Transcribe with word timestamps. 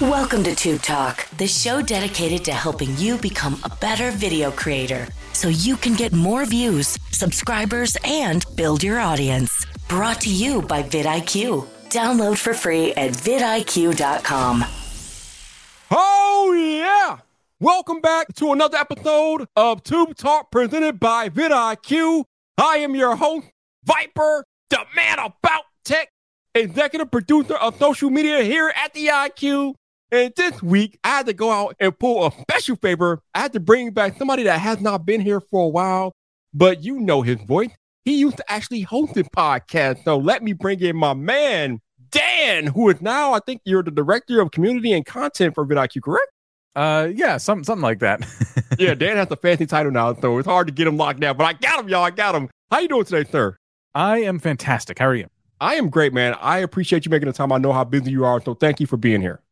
Welcome 0.00 0.44
to 0.44 0.54
Tube 0.54 0.82
Talk, 0.82 1.28
the 1.38 1.48
show 1.48 1.82
dedicated 1.82 2.44
to 2.44 2.52
helping 2.52 2.96
you 2.98 3.18
become 3.18 3.58
a 3.64 3.68
better 3.68 4.12
video 4.12 4.52
creator 4.52 5.08
so 5.32 5.48
you 5.48 5.76
can 5.76 5.94
get 5.94 6.12
more 6.12 6.44
views, 6.44 6.96
subscribers, 7.10 7.96
and 8.04 8.44
build 8.54 8.84
your 8.84 9.00
audience. 9.00 9.66
Brought 9.88 10.20
to 10.20 10.32
you 10.32 10.62
by 10.62 10.84
vidIQ. 10.84 11.66
Download 11.88 12.38
for 12.38 12.54
free 12.54 12.92
at 12.94 13.10
vidIQ.com. 13.10 14.64
Oh, 15.90 16.52
yeah. 16.52 17.18
Welcome 17.58 18.00
back 18.00 18.32
to 18.34 18.52
another 18.52 18.78
episode 18.78 19.48
of 19.56 19.82
Tube 19.82 20.14
Talk 20.14 20.52
presented 20.52 21.00
by 21.00 21.28
vidIQ. 21.28 22.22
I 22.56 22.76
am 22.76 22.94
your 22.94 23.16
host, 23.16 23.48
Vyyyper, 23.84 24.44
the 24.70 24.84
man 24.94 25.18
about 25.18 25.64
tech, 25.84 26.12
executive 26.54 27.10
producer 27.10 27.56
of 27.56 27.76
social 27.78 28.10
media 28.10 28.44
here 28.44 28.72
at 28.76 28.94
vidIQ. 28.94 29.74
And 30.10 30.32
this 30.36 30.62
week, 30.62 30.98
I 31.04 31.08
had 31.08 31.26
to 31.26 31.34
go 31.34 31.50
out 31.50 31.76
and 31.78 31.96
pull 31.98 32.26
a 32.26 32.32
special 32.32 32.76
favor. 32.76 33.20
I 33.34 33.40
had 33.40 33.52
to 33.52 33.60
bring 33.60 33.90
back 33.90 34.16
somebody 34.16 34.44
that 34.44 34.58
has 34.58 34.80
not 34.80 35.04
been 35.04 35.20
here 35.20 35.40
for 35.40 35.64
a 35.64 35.68
while, 35.68 36.14
but 36.54 36.82
you 36.82 36.98
know 36.98 37.20
his 37.20 37.40
voice. 37.42 37.70
He 38.06 38.18
used 38.18 38.38
to 38.38 38.50
actually 38.50 38.80
host 38.82 39.18
a 39.18 39.24
podcast. 39.24 40.04
So 40.04 40.16
let 40.16 40.42
me 40.42 40.54
bring 40.54 40.80
in 40.80 40.96
my 40.96 41.12
man, 41.12 41.80
Dan, 42.10 42.68
who 42.68 42.88
is 42.88 43.02
now, 43.02 43.34
I 43.34 43.40
think 43.40 43.60
you're 43.64 43.82
the 43.82 43.90
director 43.90 44.40
of 44.40 44.50
community 44.50 44.94
and 44.94 45.04
content 45.04 45.54
for 45.54 45.66
vidIQ, 45.66 46.00
correct? 46.00 46.32
Uh, 46.74 47.10
yeah, 47.14 47.36
some, 47.36 47.62
something 47.62 47.82
like 47.82 47.98
that. 47.98 48.26
yeah, 48.78 48.94
Dan 48.94 49.18
has 49.18 49.30
a 49.30 49.36
fancy 49.36 49.66
title 49.66 49.92
now, 49.92 50.14
so 50.14 50.38
it's 50.38 50.48
hard 50.48 50.68
to 50.68 50.72
get 50.72 50.86
him 50.86 50.96
locked 50.96 51.20
down. 51.20 51.36
But 51.36 51.44
I 51.44 51.52
got 51.52 51.80
him, 51.80 51.88
y'all. 51.90 52.04
I 52.04 52.10
got 52.10 52.34
him. 52.34 52.48
How 52.70 52.78
you 52.78 52.88
doing 52.88 53.04
today, 53.04 53.28
sir? 53.30 53.58
I 53.94 54.20
am 54.20 54.38
fantastic. 54.38 54.98
How 54.98 55.06
are 55.06 55.14
you? 55.14 55.26
I 55.60 55.74
am 55.74 55.90
great, 55.90 56.14
man. 56.14 56.34
I 56.40 56.58
appreciate 56.58 57.04
you 57.04 57.10
making 57.10 57.26
the 57.26 57.34
time. 57.34 57.52
I 57.52 57.58
know 57.58 57.74
how 57.74 57.84
busy 57.84 58.10
you 58.10 58.24
are, 58.24 58.40
so 58.40 58.54
thank 58.54 58.80
you 58.80 58.86
for 58.86 58.96
being 58.96 59.20
here. 59.20 59.42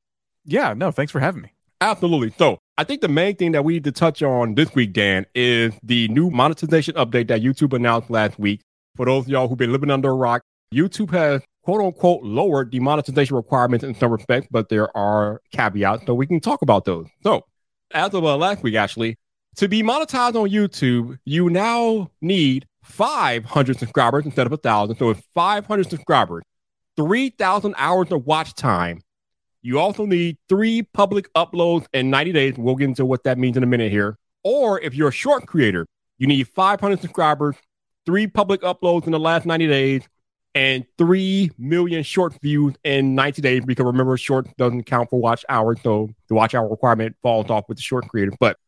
Yeah, 0.47 0.75
no, 0.75 0.91
thanks 0.91 1.13
for 1.13 1.21
having 1.21 1.43
me. 1.43 1.53
Absolutely. 1.81 2.33
So 2.39 2.59
I 2.79 2.85
think 2.85 3.03
the 3.03 3.09
main 3.09 3.37
thing 3.37 3.53
that 3.53 3.65
we 3.65 3.75
need 3.75 3.85
to 3.85 3.93
touch 3.93 4.23
on 4.23 4.55
this 4.55 4.75
week, 4.75 4.93
Dan, 4.93 5.27
is 5.35 5.75
the 5.83 6.09
new 6.09 6.31
monetization 6.31 6.95
update 6.95 7.29
that 7.29 7.43
YouTube 7.43 7.75
announced 7.75 8.09
last 8.09 8.39
week. 8.39 8.63
For 8.97 9.05
those 9.05 9.25
of 9.25 9.29
y'all 9.29 9.49
who've 9.49 9.59
been 9.59 9.73
living 9.73 9.91
under 9.91 10.11
a 10.11 10.15
rock, 10.15 10.43
YouTube 10.73 11.11
has 11.11 11.43
quote 11.63 11.81
unquote 11.81 12.23
lowered 12.23 12.71
the 12.71 12.81
monetization 12.81 13.37
requirements 13.37 13.85
in 13.85 13.95
some 13.95 14.11
respects, 14.11 14.49
but 14.51 14.69
there 14.69 14.97
are 14.97 15.43
caveats, 15.53 16.07
so 16.07 16.15
we 16.15 16.27
can 16.27 16.41
talk 16.41 16.63
about 16.63 16.85
those. 16.85 17.07
So 17.23 17.43
as 17.93 18.15
of 18.15 18.25
uh, 18.25 18.37
last 18.37 18.63
week, 18.63 18.75
actually, 18.75 19.17
to 19.57 19.69
be 19.69 19.83
monetized 19.83 20.35
on 20.35 20.49
YouTube, 20.49 21.19
you 21.25 21.51
now 21.51 22.11
need 22.21 22.67
500 22.85 23.79
subscribers 23.79 24.25
instead 24.25 24.47
of 24.47 24.53
a 24.53 24.57
thousand. 24.57 24.97
So 24.97 25.11
it's 25.11 25.21
500 25.35 25.91
subscribers, 25.91 26.43
3,000 26.97 27.75
hours 27.77 28.13
of 28.13 28.27
watch 28.27 28.55
time, 28.55 29.01
you 29.67 29.81
also 29.81 30.07
need 30.07 30.39
three 30.49 30.83
public 30.83 31.33
uploads 31.35 31.87
in 31.93 32.09
90 32.09 32.33
days. 32.33 32.55
We'll 32.57 32.77
get 32.77 32.85
into 32.85 33.05
what 33.05 33.25
that 33.25 33.37
means 33.37 33.57
in 33.57 33.65
a 33.65 33.67
minute 33.67 33.91
here. 33.91 34.17
Or 34.45 34.81
if 34.81 34.95
you're 34.95 35.09
a 35.09 35.13
short 35.13 35.45
creator, 35.47 35.89
you 36.19 36.29
need 36.29 36.47
500 36.47 37.01
subscribers, 37.01 37.57
three 38.07 38.29
public 38.29 38.61
uploads 38.61 39.07
in 39.07 39.13
the 39.13 39.19
last 39.19 39.45
90 39.45 39.67
days, 39.67 40.03
and 40.55 40.87
3 40.99 41.51
million 41.59 42.05
short 42.05 42.41
views 42.41 42.75
in 42.85 43.17
90 43.17 43.43
days. 43.43 43.65
Because 43.65 43.87
remember, 43.87 44.17
short 44.17 44.47
doesn't 44.57 44.85
count 44.85 45.11
for 45.11 45.21
watch 45.21 45.45
hours. 45.49 45.79
So 45.83 46.11
the 46.29 46.37
watch 46.37 46.55
hour 46.55 46.69
requirement 46.69 47.17
falls 47.21 47.51
off 47.51 47.65
with 47.69 47.79
the 47.79 47.83
short 47.83 48.07
creator. 48.07 48.31
But 48.39 48.59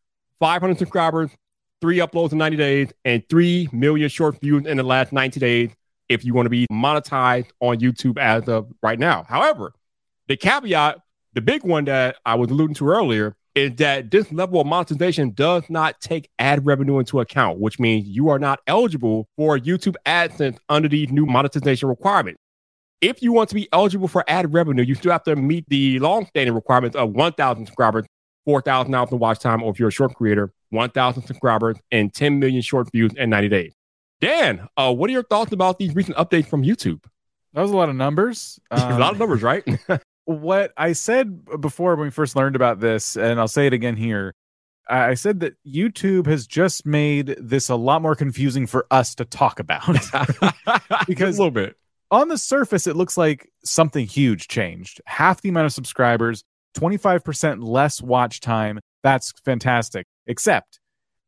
500 0.41 0.77
subscribers, 0.77 1.31
three 1.79 1.99
uploads 1.99 2.33
in 2.33 2.39
90 2.39 2.57
days, 2.57 2.91
and 3.05 3.23
3 3.29 3.69
million 3.71 4.09
short 4.09 4.41
views 4.41 4.65
in 4.65 4.75
the 4.75 4.83
last 4.83 5.13
90 5.13 5.39
days 5.39 5.71
if 6.09 6.25
you 6.25 6.33
want 6.33 6.47
to 6.47 6.49
be 6.49 6.67
monetized 6.69 7.51
on 7.61 7.77
YouTube 7.79 8.17
as 8.17 8.49
of 8.49 8.69
right 8.83 8.99
now. 8.99 9.23
However, 9.23 9.71
the 10.29 10.37
caveat, 10.37 10.99
the 11.33 11.41
big 11.41 11.63
one 11.63 11.85
that 11.85 12.17
I 12.25 12.35
was 12.35 12.51
alluding 12.51 12.75
to 12.75 12.87
earlier, 12.87 13.35
is 13.55 13.75
that 13.77 14.11
this 14.11 14.31
level 14.31 14.61
of 14.61 14.67
monetization 14.67 15.31
does 15.31 15.63
not 15.69 15.99
take 15.99 16.29
ad 16.37 16.65
revenue 16.65 16.99
into 16.99 17.19
account, 17.19 17.59
which 17.59 17.79
means 17.79 18.07
you 18.07 18.29
are 18.29 18.37
not 18.37 18.59
eligible 18.67 19.27
for 19.35 19.57
YouTube 19.57 19.95
AdSense 20.05 20.57
under 20.69 20.87
these 20.87 21.11
new 21.11 21.25
monetization 21.25 21.89
requirements. 21.89 22.39
If 23.01 23.23
you 23.23 23.33
want 23.33 23.49
to 23.49 23.55
be 23.55 23.67
eligible 23.73 24.07
for 24.07 24.23
ad 24.27 24.53
revenue, 24.53 24.83
you 24.83 24.93
still 24.93 25.11
have 25.11 25.23
to 25.23 25.35
meet 25.35 25.65
the 25.67 25.97
long-standing 25.99 26.53
requirements 26.53 26.95
of 26.95 27.11
1,000 27.11 27.65
subscribers, 27.65 28.05
4,000 28.45 28.93
hours 28.93 29.11
of 29.11 29.19
watch 29.19 29.39
time, 29.39 29.63
or 29.63 29.71
if 29.71 29.79
you're 29.79 29.89
a 29.89 29.91
short 29.91 30.13
creator, 30.13 30.53
1,000 30.69 31.23
subscribers 31.23 31.77
and 31.91 32.13
10 32.13 32.39
million 32.39 32.61
short 32.61 32.91
views 32.91 33.11
in 33.17 33.31
90 33.31 33.49
days. 33.49 33.73
Dan, 34.21 34.67
uh, 34.77 34.93
what 34.93 35.09
are 35.09 35.13
your 35.13 35.23
thoughts 35.23 35.53
about 35.53 35.79
these 35.79 35.95
recent 35.95 36.17
updates 36.17 36.45
from 36.45 36.61
YouTube? 36.61 37.03
That 37.53 37.61
was 37.61 37.71
a 37.71 37.75
lot 37.75 37.89
of 37.89 37.95
numbers. 37.95 38.59
Um, 38.69 38.79
a 38.91 38.99
lot 38.99 39.13
of 39.13 39.13
um, 39.13 39.17
numbers, 39.17 39.41
right? 39.41 39.63
what 40.29 40.73
I 40.77 40.93
said 40.93 41.45
before 41.59 41.95
when 41.95 42.05
we 42.05 42.11
first 42.11 42.35
learned 42.35 42.55
about 42.55 42.79
this, 42.79 43.15
and 43.15 43.39
I'll 43.39 43.47
say 43.47 43.67
it 43.67 43.73
again 43.73 43.95
here. 43.95 44.35
I 44.87 45.13
said 45.13 45.39
that 45.41 45.53
YouTube 45.67 46.25
has 46.25 46.47
just 46.47 46.85
made 46.85 47.35
this 47.39 47.69
a 47.69 47.75
lot 47.75 48.01
more 48.01 48.15
confusing 48.15 48.65
for 48.65 48.87
us 48.89 49.13
to 49.15 49.25
talk 49.25 49.59
about 49.59 49.85
because 51.07 51.37
a 51.37 51.41
little 51.41 51.51
bit 51.51 51.75
on 52.11 52.27
the 52.27 52.37
surface, 52.37 52.87
it 52.87 52.95
looks 52.95 53.17
like 53.17 53.51
something 53.63 54.05
huge 54.05 54.47
changed. 54.47 55.01
Half 55.05 55.41
the 55.41 55.49
amount 55.49 55.67
of 55.67 55.73
subscribers, 55.73 56.43
25% 56.75 57.63
less 57.63 58.01
watch 58.01 58.39
time. 58.39 58.79
That's 59.03 59.31
fantastic. 59.45 60.05
Except 60.27 60.79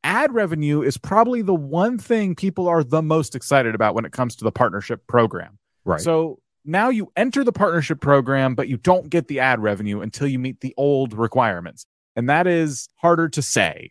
ad 0.03 0.33
revenue 0.33 0.81
is 0.81 0.97
probably 0.97 1.41
the 1.41 1.53
one 1.53 1.97
thing 1.97 2.35
people 2.35 2.67
are 2.67 2.83
the 2.83 3.01
most 3.01 3.35
excited 3.35 3.75
about 3.75 3.93
when 3.93 4.05
it 4.05 4.11
comes 4.11 4.35
to 4.37 4.43
the 4.43 4.51
partnership 4.51 5.05
program. 5.07 5.57
Right. 5.85 6.01
So 6.01 6.39
now 6.65 6.89
you 6.89 7.11
enter 7.15 7.43
the 7.43 7.51
partnership 7.51 8.01
program, 8.01 8.55
but 8.55 8.67
you 8.67 8.77
don't 8.77 9.09
get 9.09 9.27
the 9.27 9.39
ad 9.39 9.59
revenue 9.59 10.01
until 10.01 10.27
you 10.27 10.39
meet 10.39 10.61
the 10.61 10.73
old 10.77 11.13
requirements. 11.13 11.85
And 12.15 12.29
that 12.29 12.45
is 12.45 12.89
harder 12.97 13.29
to 13.29 13.41
say. 13.41 13.89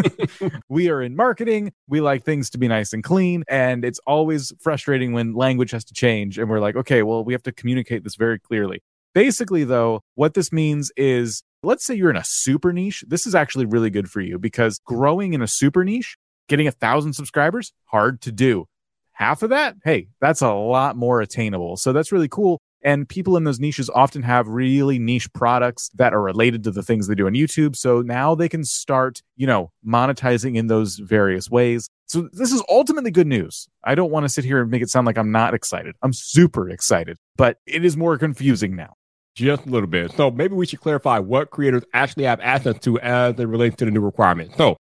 we 0.68 0.88
are 0.88 1.02
in 1.02 1.14
marketing. 1.14 1.72
We 1.86 2.00
like 2.00 2.24
things 2.24 2.48
to 2.50 2.58
be 2.58 2.66
nice 2.66 2.92
and 2.92 3.04
clean. 3.04 3.44
And 3.46 3.84
it's 3.84 4.00
always 4.06 4.52
frustrating 4.60 5.12
when 5.12 5.34
language 5.34 5.70
has 5.72 5.84
to 5.84 5.94
change. 5.94 6.38
And 6.38 6.48
we're 6.48 6.60
like, 6.60 6.76
okay, 6.76 7.02
well, 7.02 7.24
we 7.24 7.34
have 7.34 7.42
to 7.42 7.52
communicate 7.52 8.04
this 8.04 8.14
very 8.14 8.38
clearly. 8.38 8.82
Basically, 9.14 9.64
though, 9.64 10.00
what 10.14 10.32
this 10.32 10.50
means 10.50 10.90
is 10.96 11.42
let's 11.62 11.84
say 11.84 11.94
you're 11.94 12.10
in 12.10 12.16
a 12.16 12.24
super 12.24 12.72
niche. 12.72 13.04
This 13.06 13.26
is 13.26 13.34
actually 13.34 13.66
really 13.66 13.90
good 13.90 14.10
for 14.10 14.22
you 14.22 14.38
because 14.38 14.80
growing 14.86 15.34
in 15.34 15.42
a 15.42 15.46
super 15.46 15.84
niche, 15.84 16.16
getting 16.48 16.66
a 16.66 16.72
thousand 16.72 17.12
subscribers, 17.12 17.72
hard 17.84 18.22
to 18.22 18.32
do 18.32 18.66
half 19.12 19.42
of 19.42 19.50
that, 19.50 19.76
hey, 19.84 20.08
that's 20.20 20.40
a 20.40 20.52
lot 20.52 20.96
more 20.96 21.20
attainable. 21.20 21.76
So 21.76 21.92
that's 21.92 22.12
really 22.12 22.28
cool. 22.28 22.60
And 22.84 23.08
people 23.08 23.36
in 23.36 23.44
those 23.44 23.60
niches 23.60 23.88
often 23.90 24.22
have 24.22 24.48
really 24.48 24.98
niche 24.98 25.32
products 25.32 25.88
that 25.94 26.12
are 26.12 26.20
related 26.20 26.64
to 26.64 26.72
the 26.72 26.82
things 26.82 27.06
they 27.06 27.14
do 27.14 27.26
on 27.26 27.32
YouTube. 27.32 27.76
So 27.76 28.02
now 28.02 28.34
they 28.34 28.48
can 28.48 28.64
start, 28.64 29.22
you 29.36 29.46
know, 29.46 29.70
monetizing 29.86 30.56
in 30.56 30.66
those 30.66 30.96
various 30.96 31.48
ways. 31.48 31.88
So 32.06 32.28
this 32.32 32.52
is 32.52 32.62
ultimately 32.68 33.12
good 33.12 33.28
news. 33.28 33.68
I 33.84 33.94
don't 33.94 34.10
want 34.10 34.24
to 34.24 34.28
sit 34.28 34.44
here 34.44 34.60
and 34.60 34.70
make 34.70 34.82
it 34.82 34.90
sound 34.90 35.06
like 35.06 35.16
I'm 35.16 35.30
not 35.30 35.54
excited. 35.54 35.94
I'm 36.02 36.12
super 36.12 36.68
excited, 36.68 37.16
but 37.36 37.58
it 37.66 37.84
is 37.84 37.96
more 37.96 38.18
confusing 38.18 38.74
now. 38.74 38.94
Just 39.34 39.64
a 39.64 39.70
little 39.70 39.88
bit. 39.88 40.12
So 40.12 40.30
maybe 40.30 40.54
we 40.54 40.66
should 40.66 40.80
clarify 40.80 41.20
what 41.20 41.50
creators 41.50 41.84
actually 41.94 42.24
have 42.24 42.40
access 42.40 42.78
to 42.80 42.98
as 42.98 43.38
it 43.38 43.46
relates 43.46 43.76
to 43.76 43.84
the 43.84 43.90
new 43.90 44.00
requirements. 44.00 44.56
So 44.56 44.76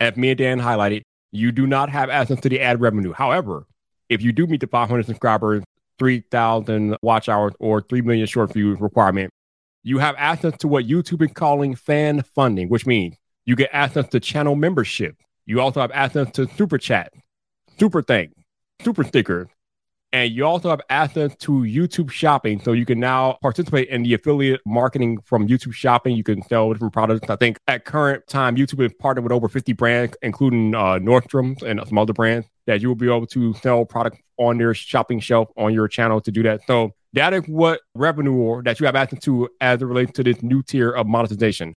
as 0.00 0.16
me 0.16 0.30
and 0.30 0.38
Dan 0.38 0.60
highlighted, 0.60 1.02
you 1.30 1.52
do 1.52 1.66
not 1.66 1.88
have 1.88 2.10
access 2.10 2.40
to 2.40 2.48
the 2.48 2.60
ad 2.60 2.80
revenue. 2.80 3.12
However, 3.12 3.66
if 4.08 4.22
you 4.22 4.32
do 4.32 4.46
meet 4.46 4.60
the 4.60 4.66
500 4.66 5.06
subscribers, 5.06 5.62
3,000 5.98 6.96
watch 7.02 7.28
hours, 7.28 7.52
or 7.60 7.80
3 7.80 8.02
million 8.02 8.26
short 8.26 8.52
views 8.52 8.80
requirement, 8.80 9.30
you 9.82 9.98
have 9.98 10.14
access 10.18 10.56
to 10.58 10.68
what 10.68 10.86
YouTube 10.86 11.22
is 11.22 11.32
calling 11.34 11.74
fan 11.74 12.22
funding, 12.34 12.68
which 12.68 12.86
means 12.86 13.16
you 13.44 13.54
get 13.54 13.70
access 13.72 14.08
to 14.08 14.20
channel 14.20 14.56
membership. 14.56 15.16
You 15.46 15.60
also 15.60 15.80
have 15.80 15.90
access 15.92 16.30
to 16.32 16.48
super 16.56 16.78
chat, 16.78 17.12
super 17.78 18.02
thanks, 18.02 18.34
super 18.82 19.04
stickers, 19.04 19.48
and 20.12 20.32
you 20.32 20.46
also 20.46 20.70
have 20.70 20.80
access 20.88 21.36
to 21.36 21.52
YouTube 21.62 22.10
shopping. 22.10 22.60
So 22.62 22.72
you 22.72 22.86
can 22.86 22.98
now 22.98 23.36
participate 23.42 23.88
in 23.88 24.04
the 24.04 24.14
affiliate 24.14 24.60
marketing 24.64 25.18
from 25.24 25.46
YouTube 25.46 25.74
shopping. 25.74 26.16
You 26.16 26.22
can 26.22 26.40
sell 26.42 26.72
different 26.72 26.94
products. 26.94 27.28
I 27.28 27.36
think 27.36 27.58
at 27.66 27.84
current 27.84 28.26
time, 28.26 28.56
YouTube 28.56 28.84
is 28.86 28.92
partnered 28.98 29.24
with 29.24 29.32
over 29.32 29.48
50 29.48 29.74
brands, 29.74 30.16
including 30.22 30.74
uh, 30.74 30.94
and 30.94 31.80
some 31.86 31.98
other 31.98 32.12
brands 32.12 32.46
that 32.66 32.80
you 32.80 32.88
will 32.88 32.94
be 32.94 33.06
able 33.06 33.26
to 33.26 33.54
sell 33.54 33.84
product 33.84 34.18
on 34.38 34.58
their 34.58 34.74
shopping 34.74 35.20
shelf 35.20 35.48
on 35.56 35.72
your 35.72 35.88
channel 35.88 36.20
to 36.20 36.30
do 36.30 36.42
that. 36.42 36.60
So 36.66 36.92
that 37.12 37.32
is 37.32 37.44
what 37.46 37.80
revenue 37.94 38.34
or 38.34 38.62
that 38.62 38.80
you 38.80 38.86
have 38.86 38.96
access 38.96 39.20
to 39.20 39.48
as 39.60 39.80
it 39.82 39.84
relates 39.84 40.12
to 40.12 40.24
this 40.24 40.42
new 40.42 40.62
tier 40.62 40.90
of 40.90 41.06
monetization. 41.06 41.74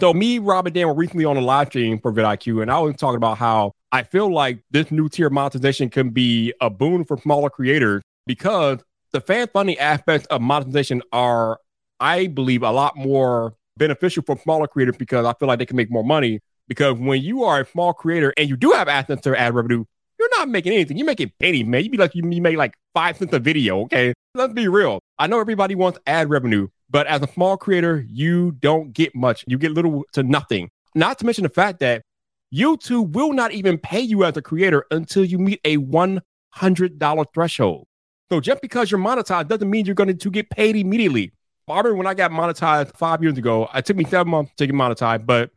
So 0.00 0.12
me, 0.12 0.38
Rob, 0.38 0.66
and 0.66 0.74
Dan 0.74 0.88
were 0.88 0.94
recently 0.94 1.24
on 1.24 1.36
a 1.36 1.40
live 1.40 1.68
stream 1.68 2.00
for 2.00 2.12
vidIQ, 2.12 2.60
and 2.60 2.70
I 2.70 2.78
was 2.80 2.96
talking 2.96 3.16
about 3.16 3.38
how 3.38 3.72
I 3.92 4.02
feel 4.02 4.32
like 4.32 4.60
this 4.70 4.90
new 4.90 5.08
tier 5.08 5.30
monetization 5.30 5.90
can 5.90 6.10
be 6.10 6.52
a 6.60 6.68
boon 6.68 7.04
for 7.04 7.16
smaller 7.16 7.50
creators 7.50 8.02
because 8.26 8.80
the 9.12 9.20
fan 9.20 9.48
funding 9.52 9.78
aspects 9.78 10.26
of 10.26 10.42
monetization 10.42 11.02
are, 11.12 11.60
I 12.00 12.26
believe, 12.26 12.62
a 12.62 12.70
lot 12.70 12.96
more 12.96 13.54
beneficial 13.76 14.24
for 14.24 14.36
smaller 14.38 14.66
creators 14.66 14.96
because 14.96 15.24
I 15.24 15.32
feel 15.34 15.46
like 15.46 15.60
they 15.60 15.66
can 15.66 15.76
make 15.76 15.90
more 15.90 16.04
money. 16.04 16.40
Because 16.68 16.98
when 16.98 17.22
you 17.22 17.44
are 17.44 17.60
a 17.60 17.66
small 17.66 17.92
creator 17.92 18.34
and 18.36 18.48
you 18.48 18.56
do 18.56 18.72
have 18.72 18.88
access 18.88 19.20
to 19.20 19.38
ad 19.38 19.54
revenue, 19.54 19.84
you're 20.18 20.30
not 20.38 20.48
making 20.48 20.72
anything. 20.72 20.96
You're 20.96 21.06
making 21.06 21.32
penny, 21.40 21.62
man. 21.62 21.84
You 21.84 21.90
be 21.90 21.98
like 21.98 22.14
you, 22.14 22.28
you 22.28 22.42
make 22.42 22.56
like 22.56 22.74
five 22.94 23.16
cents 23.16 23.32
a 23.32 23.38
video. 23.38 23.82
Okay, 23.82 24.14
let's 24.34 24.52
be 24.52 24.68
real. 24.68 25.00
I 25.18 25.26
know 25.26 25.40
everybody 25.40 25.74
wants 25.74 25.98
ad 26.06 26.30
revenue, 26.30 26.68
But 26.90 27.06
as 27.06 27.22
a 27.22 27.28
small 27.28 27.56
creator, 27.56 28.04
you 28.08 28.52
don't 28.52 28.92
get 28.92 29.14
much. 29.14 29.44
You 29.46 29.58
get 29.58 29.72
little 29.72 30.04
to 30.12 30.22
nothing. 30.22 30.70
Not 30.94 31.18
to 31.18 31.26
mention 31.26 31.42
the 31.42 31.50
fact 31.50 31.80
that 31.80 32.02
YouTube 32.54 33.12
will 33.12 33.32
not 33.32 33.52
even 33.52 33.78
pay 33.78 34.00
you 34.00 34.24
as 34.24 34.36
a 34.36 34.42
creator 34.42 34.84
until 34.90 35.24
you 35.24 35.38
meet 35.38 35.60
a 35.64 35.76
$100 35.78 37.26
threshold. 37.34 37.86
So 38.30 38.40
just 38.40 38.62
because 38.62 38.90
you're 38.90 39.00
monetized 39.00 39.48
doesn't 39.48 39.68
mean 39.68 39.86
you're 39.86 39.94
going 39.94 40.16
to 40.16 40.30
get 40.30 40.50
paid 40.50 40.76
immediately. 40.76 41.32
I 41.68 41.78
remember 41.78 41.96
when 41.96 42.06
I 42.06 42.14
got 42.14 42.30
monetized 42.30 42.96
five 42.96 43.22
years 43.22 43.36
ago, 43.36 43.68
it 43.74 43.84
took 43.84 43.96
me 43.96 44.04
seven 44.04 44.30
months 44.30 44.52
to 44.56 44.66
get 44.66 44.74
monetized, 44.74 45.26
but 45.26 45.50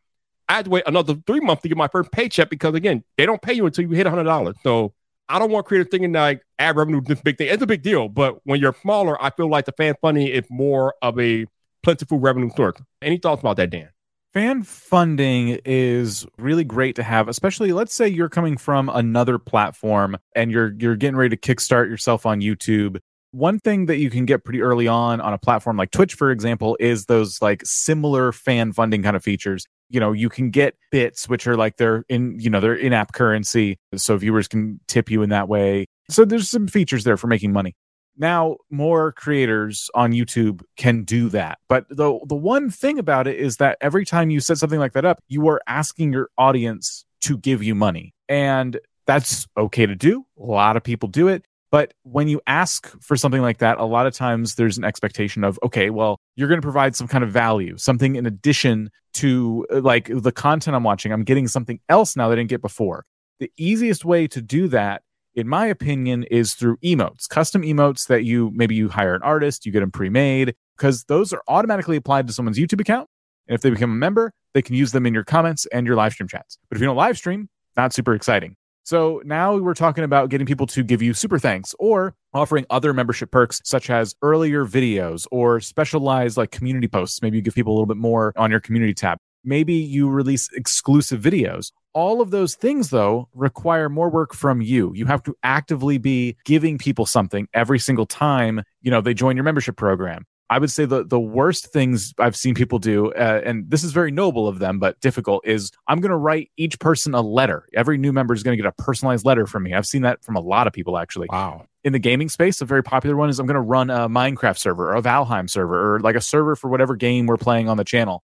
I 0.50 0.56
had 0.56 0.66
to 0.66 0.72
wait 0.72 0.84
another 0.88 1.16
three 1.28 1.40
months 1.40 1.62
to 1.62 1.70
get 1.70 1.78
my 1.78 1.88
first 1.88 2.12
paycheck 2.12 2.50
because 2.50 2.74
again, 2.74 3.04
they 3.18 3.28
don't 3.28 3.42
pay 3.42 3.54
you 3.54 3.68
until 3.68 3.84
you 3.84 3.92
hit 3.92 4.08
$100. 4.08 4.56
So 4.64 4.94
I 5.30 5.38
don't 5.38 5.52
want 5.52 5.68
creators 5.68 5.90
thinking 5.92 6.12
like 6.12 6.42
ad 6.58 6.76
revenue 6.76 7.02
this 7.02 7.22
big 7.22 7.38
thing. 7.38 7.50
It's 7.50 7.62
a 7.62 7.68
big 7.68 7.84
deal, 7.84 8.10
but 8.10 8.40
when 8.46 8.60
you're 8.60 8.76
smaller, 8.82 9.22
I 9.24 9.30
feel 9.30 9.48
like 9.48 9.66
the 9.66 9.72
fan 9.74 9.94
funding 10.02 10.28
is 10.28 10.44
more 10.50 10.96
of 11.04 11.20
a 11.20 11.46
plentiful 11.84 12.20
revenue 12.20 12.50
source. 12.56 12.82
Any 13.02 13.18
thoughts 13.18 13.42
about 13.42 13.58
that, 13.58 13.70
Dan? 13.70 13.90
Fan 14.34 14.64
funding 14.64 15.60
is 15.66 16.26
really 16.38 16.64
great 16.64 16.96
to 16.96 17.04
have, 17.04 17.28
especially 17.28 17.72
let's 17.72 17.94
say 17.94 18.08
you're 18.08 18.30
coming 18.30 18.58
from 18.58 18.90
another 18.90 19.40
platform 19.40 20.18
and 20.36 20.52
you're 20.52 20.74
you're 20.78 20.96
getting 20.96 21.16
ready 21.16 21.36
to 21.36 21.38
kickstart 21.38 21.90
yourself 21.90 22.26
on 22.26 22.42
YouTube. 22.42 23.00
One 23.32 23.60
thing 23.60 23.86
that 23.86 23.98
you 23.98 24.10
can 24.10 24.26
get 24.26 24.44
pretty 24.44 24.62
early 24.62 24.88
on 24.88 25.22
on 25.22 25.34
a 25.34 25.38
platform 25.38 25.78
like 25.78 25.92
Twitch, 25.92 26.16
for 26.16 26.32
example, 26.32 26.76
is 26.80 27.06
those 27.06 27.42
like 27.42 27.62
similar 27.64 28.32
fan 28.32 28.74
funding 28.74 29.04
kind 29.04 29.16
of 29.16 29.24
features. 29.24 29.66
You 29.90 30.00
know 30.00 30.12
you 30.12 30.30
can 30.30 30.52
get 30.52 30.76
bits 30.92 31.28
which 31.28 31.48
are 31.48 31.56
like 31.58 31.78
they're 31.78 32.06
in 32.10 32.40
you 32.40 32.50
know 32.50 32.60
they're 32.60 32.76
in-app 32.76 33.14
currency 33.14 33.78
so 33.96 34.18
viewers 34.18 34.48
can 34.48 34.80
tip 34.88 35.10
you 35.10 35.22
in 35.22 35.30
that 35.30 35.48
way. 35.48 35.88
So 36.10 36.26
there's 36.26 36.50
some 36.50 36.68
features 36.68 37.04
there 37.04 37.18
for 37.18 37.28
making 37.28 37.54
money. 37.54 37.76
Now 38.18 38.58
more 38.70 39.12
creators 39.14 39.90
on 39.96 40.12
youtube 40.12 40.62
can 40.78 41.04
do 41.04 41.30
that. 41.30 41.58
But 41.68 41.88
the 41.90 42.20
the 42.28 42.36
one 42.36 42.70
thing 42.70 43.00
about 43.00 43.28
it 43.28 43.38
is 43.38 43.58
that 43.58 43.78
every 43.82 44.06
time 44.06 44.30
you 44.30 44.40
set 44.40 44.58
something 44.58 44.80
like 44.80 44.94
that 44.94 45.06
up 45.06 45.24
you 45.28 45.48
are 45.48 45.62
asking 45.68 46.14
your 46.14 46.30
audience 46.38 47.06
to 47.22 47.38
give 47.38 47.64
you 47.64 47.74
money. 47.74 48.14
And 48.28 48.80
that's 49.08 49.48
okay 49.58 49.88
to 49.88 49.96
do. 49.96 50.26
A 50.40 50.44
lot 50.44 50.78
of 50.78 50.84
people 50.84 51.10
do 51.10 51.30
it 51.30 51.44
but 51.72 51.94
when 52.04 52.28
you 52.28 52.42
ask 52.48 52.90
for 53.02 53.16
something 53.16 53.42
like 53.42 53.60
that, 53.60 53.78
a 53.78 53.86
lot 53.86 54.08
of 54.08 54.14
times 54.14 54.56
there's 54.56 54.78
an 54.78 54.84
expectation 54.84 55.44
of, 55.44 55.60
okay, 55.64 55.90
well, 55.90 56.20
you're 56.36 56.48
going 56.48 56.60
to 56.60 56.66
provide 56.66 56.96
some 56.96 57.08
kind 57.08 57.24
of 57.24 57.32
value, 57.32 57.78
something 57.78 58.16
in 58.16 58.26
addition 58.26 58.90
to 59.14 59.66
uh, 59.72 59.82
like 59.82 60.10
the 60.12 60.32
content 60.32 60.76
I'm 60.76 60.84
watching. 60.84 61.12
I'm 61.12 61.24
getting 61.24 61.48
something 61.48 61.80
else 61.88 62.16
now 62.16 62.28
that 62.28 62.34
I 62.34 62.36
didn't 62.38 62.50
get 62.50 62.62
before. 62.62 63.06
The 63.40 63.52
easiest 63.58 64.04
way 64.04 64.28
to 64.28 64.42
do 64.42 64.68
that, 64.70 65.04
in 65.36 65.48
my 65.48 65.68
opinion, 65.68 66.24
is 66.24 66.56
through 66.56 66.78
emotes, 66.78 67.30
custom 67.30 67.62
emotes 67.62 68.08
that 68.08 68.24
you 68.24 68.52
maybe 68.54 68.76
you 68.76 68.90
hire 68.90 69.16
an 69.16 69.22
artist, 69.22 69.66
you 69.66 69.72
get 69.72 69.82
them 69.82 69.92
pre 69.92 70.10
made, 70.10 70.56
because 70.76 71.06
those 71.06 71.32
are 71.34 71.42
automatically 71.48 71.98
applied 71.98 72.28
to 72.28 72.34
someone's 72.34 72.58
YouTube 72.58 72.82
account. 72.82 73.08
And 73.48 73.56
if 73.56 73.62
they 73.62 73.70
become 73.70 73.92
a 73.92 73.96
member, 73.96 74.34
they 74.54 74.62
can 74.62 74.76
use 74.76 74.92
them 74.92 75.06
in 75.06 75.14
your 75.14 75.24
comments 75.24 75.66
and 75.68 75.86
your 75.86 75.96
live 75.96 76.14
stream 76.14 76.28
chats. 76.28 76.58
But 76.70 76.78
if 76.78 76.82
you 76.82 76.88
don't 76.88 76.98
live 76.98 77.18
stream, 77.18 77.50
not 77.78 77.94
super 77.94 78.14
exciting. 78.14 78.56
So 78.90 79.22
now 79.24 79.56
we're 79.56 79.76
talking 79.76 80.04
about 80.04 80.32
getting 80.32 80.48
people 80.48 80.66
to 80.66 80.82
give 80.82 81.00
you 81.00 81.14
super 81.14 81.38
thanks 81.38 81.76
or 81.78 82.16
offering 82.34 82.66
other 82.72 82.92
membership 82.92 83.30
perks 83.30 83.62
such 83.64 83.92
as 83.92 84.16
earlier 84.24 84.66
videos 84.66 85.28
or 85.30 85.60
specialized 85.60 86.38
like 86.38 86.50
community 86.50 86.88
posts. 86.88 87.22
Maybe 87.22 87.38
you 87.38 87.44
give 87.44 87.54
people 87.54 87.72
a 87.72 87.76
little 87.76 87.86
bit 87.86 87.98
more 87.98 88.34
on 88.36 88.50
your 88.50 88.60
community 88.60 88.96
tab. 88.96 89.20
Maybe 89.44 89.76
you 89.76 90.10
release 90.10 90.50
exclusive 90.56 91.22
videos. 91.22 91.72
All 91.94 92.20
of 92.20 92.32
those 92.32 92.56
things, 92.56 92.90
though, 92.90 93.30
require 93.36 93.90
more 93.90 94.10
work 94.10 94.34
from 94.34 94.60
you. 94.60 94.92
You 94.96 95.06
have 95.06 95.22
to 95.22 95.36
actively 95.44 96.00
be 96.00 96.36
giving 96.44 96.80
people 96.80 97.06
something 97.06 97.48
every 97.54 97.78
single 97.78 98.08
time, 98.08 98.64
you 98.82 98.90
know, 98.90 99.02
they 99.02 99.14
join 99.14 99.38
your 99.38 99.44
membership 99.44 99.78
program. 99.78 100.26
I 100.50 100.58
would 100.58 100.72
say 100.72 100.86
the 100.86 101.04
the 101.04 101.20
worst 101.20 101.72
things 101.72 102.14
I've 102.18 102.36
seen 102.36 102.56
people 102.56 102.80
do, 102.80 103.12
uh, 103.14 103.42
and 103.46 103.70
this 103.70 103.84
is 103.84 103.92
very 103.92 104.12
noble 104.12 104.48
of 104.48 104.60
them, 104.60 104.80
but 104.80 105.00
difficult, 105.00 105.46
is 105.46 105.72
I'm 105.88 106.00
going 106.00 106.12
to 106.12 106.18
write 106.18 106.52
each 106.58 106.80
person 106.80 107.14
a 107.14 107.22
letter. 107.22 107.68
Every 107.74 107.98
new 107.98 108.12
member 108.12 108.34
is 108.34 108.42
going 108.42 108.58
to 108.58 108.62
get 108.62 108.68
a 108.68 108.84
personalized 108.84 109.26
letter 109.26 109.46
from 109.46 109.64
me. 109.64 109.74
I've 109.74 109.86
seen 109.86 110.02
that 110.04 110.24
from 110.24 110.36
a 110.36 110.42
lot 110.42 110.68
of 110.68 110.74
people 110.74 110.98
actually. 110.98 111.28
Wow. 111.32 111.66
In 111.84 111.94
the 111.94 112.00
gaming 112.00 112.30
space, 112.30 112.62
a 112.62 112.66
very 112.66 112.84
popular 112.84 113.16
one 113.16 113.30
is 113.30 113.40
I'm 113.40 113.46
going 113.46 113.56
to 113.56 113.62
run 113.62 113.90
a 113.90 114.10
Minecraft 114.10 114.58
server 114.58 114.92
or 114.92 114.96
a 114.96 115.02
Valheim 115.02 115.50
server 115.50 115.96
or 115.96 116.00
like 116.02 116.16
a 116.16 116.22
server 116.22 116.56
for 116.56 116.70
whatever 116.70 116.96
game 116.96 117.26
we're 117.26 117.38
playing 117.38 117.70
on 117.70 117.78
the 117.78 117.86
channel 117.86 118.24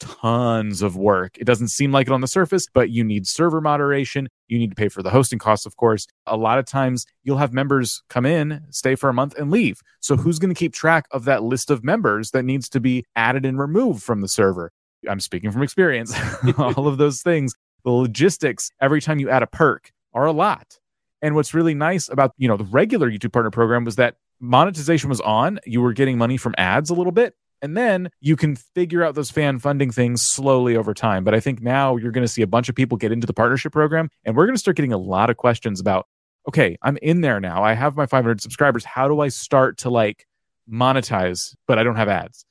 tons 0.00 0.82
of 0.82 0.96
work. 0.96 1.36
It 1.38 1.44
doesn't 1.44 1.68
seem 1.68 1.92
like 1.92 2.06
it 2.06 2.12
on 2.12 2.20
the 2.20 2.28
surface, 2.28 2.66
but 2.72 2.90
you 2.90 3.04
need 3.04 3.26
server 3.26 3.60
moderation. 3.60 4.28
You 4.48 4.58
need 4.58 4.70
to 4.70 4.76
pay 4.76 4.88
for 4.88 5.02
the 5.02 5.10
hosting 5.10 5.38
costs, 5.38 5.66
of 5.66 5.76
course. 5.76 6.06
A 6.26 6.36
lot 6.36 6.58
of 6.58 6.66
times 6.66 7.06
you'll 7.22 7.38
have 7.38 7.52
members 7.52 8.02
come 8.08 8.26
in, 8.26 8.62
stay 8.70 8.94
for 8.94 9.08
a 9.08 9.14
month, 9.14 9.34
and 9.38 9.50
leave. 9.50 9.80
So 10.00 10.16
who's 10.16 10.38
going 10.38 10.54
to 10.54 10.58
keep 10.58 10.74
track 10.74 11.06
of 11.10 11.24
that 11.24 11.42
list 11.42 11.70
of 11.70 11.84
members 11.84 12.30
that 12.32 12.44
needs 12.44 12.68
to 12.70 12.80
be 12.80 13.04
added 13.16 13.44
and 13.46 13.58
removed 13.58 14.02
from 14.02 14.20
the 14.20 14.28
server? 14.28 14.72
I'm 15.08 15.20
speaking 15.20 15.50
from 15.50 15.62
experience. 15.62 16.14
All 16.58 16.88
of 16.88 16.98
those 16.98 17.22
things, 17.22 17.54
the 17.84 17.90
logistics 17.90 18.70
every 18.80 19.00
time 19.00 19.18
you 19.18 19.30
add 19.30 19.42
a 19.42 19.46
perk 19.46 19.92
are 20.12 20.26
a 20.26 20.32
lot. 20.32 20.78
And 21.22 21.34
what's 21.34 21.54
really 21.54 21.74
nice 21.74 22.08
about, 22.08 22.32
you 22.36 22.48
know, 22.48 22.56
the 22.56 22.64
regular 22.64 23.10
YouTube 23.10 23.32
partner 23.32 23.50
program 23.50 23.84
was 23.84 23.96
that 23.96 24.16
monetization 24.40 25.08
was 25.08 25.20
on. 25.22 25.58
You 25.64 25.80
were 25.80 25.92
getting 25.92 26.18
money 26.18 26.36
from 26.36 26.54
ads 26.58 26.90
a 26.90 26.94
little 26.94 27.12
bit, 27.12 27.34
and 27.64 27.78
then 27.78 28.10
you 28.20 28.36
can 28.36 28.56
figure 28.56 29.02
out 29.02 29.14
those 29.14 29.30
fan 29.30 29.58
funding 29.58 29.90
things 29.90 30.20
slowly 30.20 30.76
over 30.76 30.92
time. 30.92 31.24
But 31.24 31.32
I 31.32 31.40
think 31.40 31.62
now 31.62 31.96
you're 31.96 32.12
going 32.12 32.26
to 32.26 32.32
see 32.32 32.42
a 32.42 32.46
bunch 32.46 32.68
of 32.68 32.74
people 32.74 32.98
get 32.98 33.10
into 33.10 33.26
the 33.26 33.32
partnership 33.32 33.72
program, 33.72 34.10
and 34.22 34.36
we're 34.36 34.44
going 34.44 34.54
to 34.54 34.60
start 34.60 34.76
getting 34.76 34.92
a 34.92 34.98
lot 34.98 35.30
of 35.30 35.38
questions 35.38 35.80
about, 35.80 36.06
okay, 36.46 36.76
I'm 36.82 36.98
in 37.00 37.22
there 37.22 37.40
now. 37.40 37.64
I 37.64 37.72
have 37.72 37.96
my 37.96 38.04
500 38.04 38.42
subscribers. 38.42 38.84
How 38.84 39.08
do 39.08 39.20
I 39.20 39.28
start 39.28 39.78
to 39.78 39.88
like 39.88 40.26
monetize, 40.70 41.54
but 41.66 41.78
I 41.78 41.84
don't 41.84 41.96
have 41.96 42.10
ads? 42.10 42.44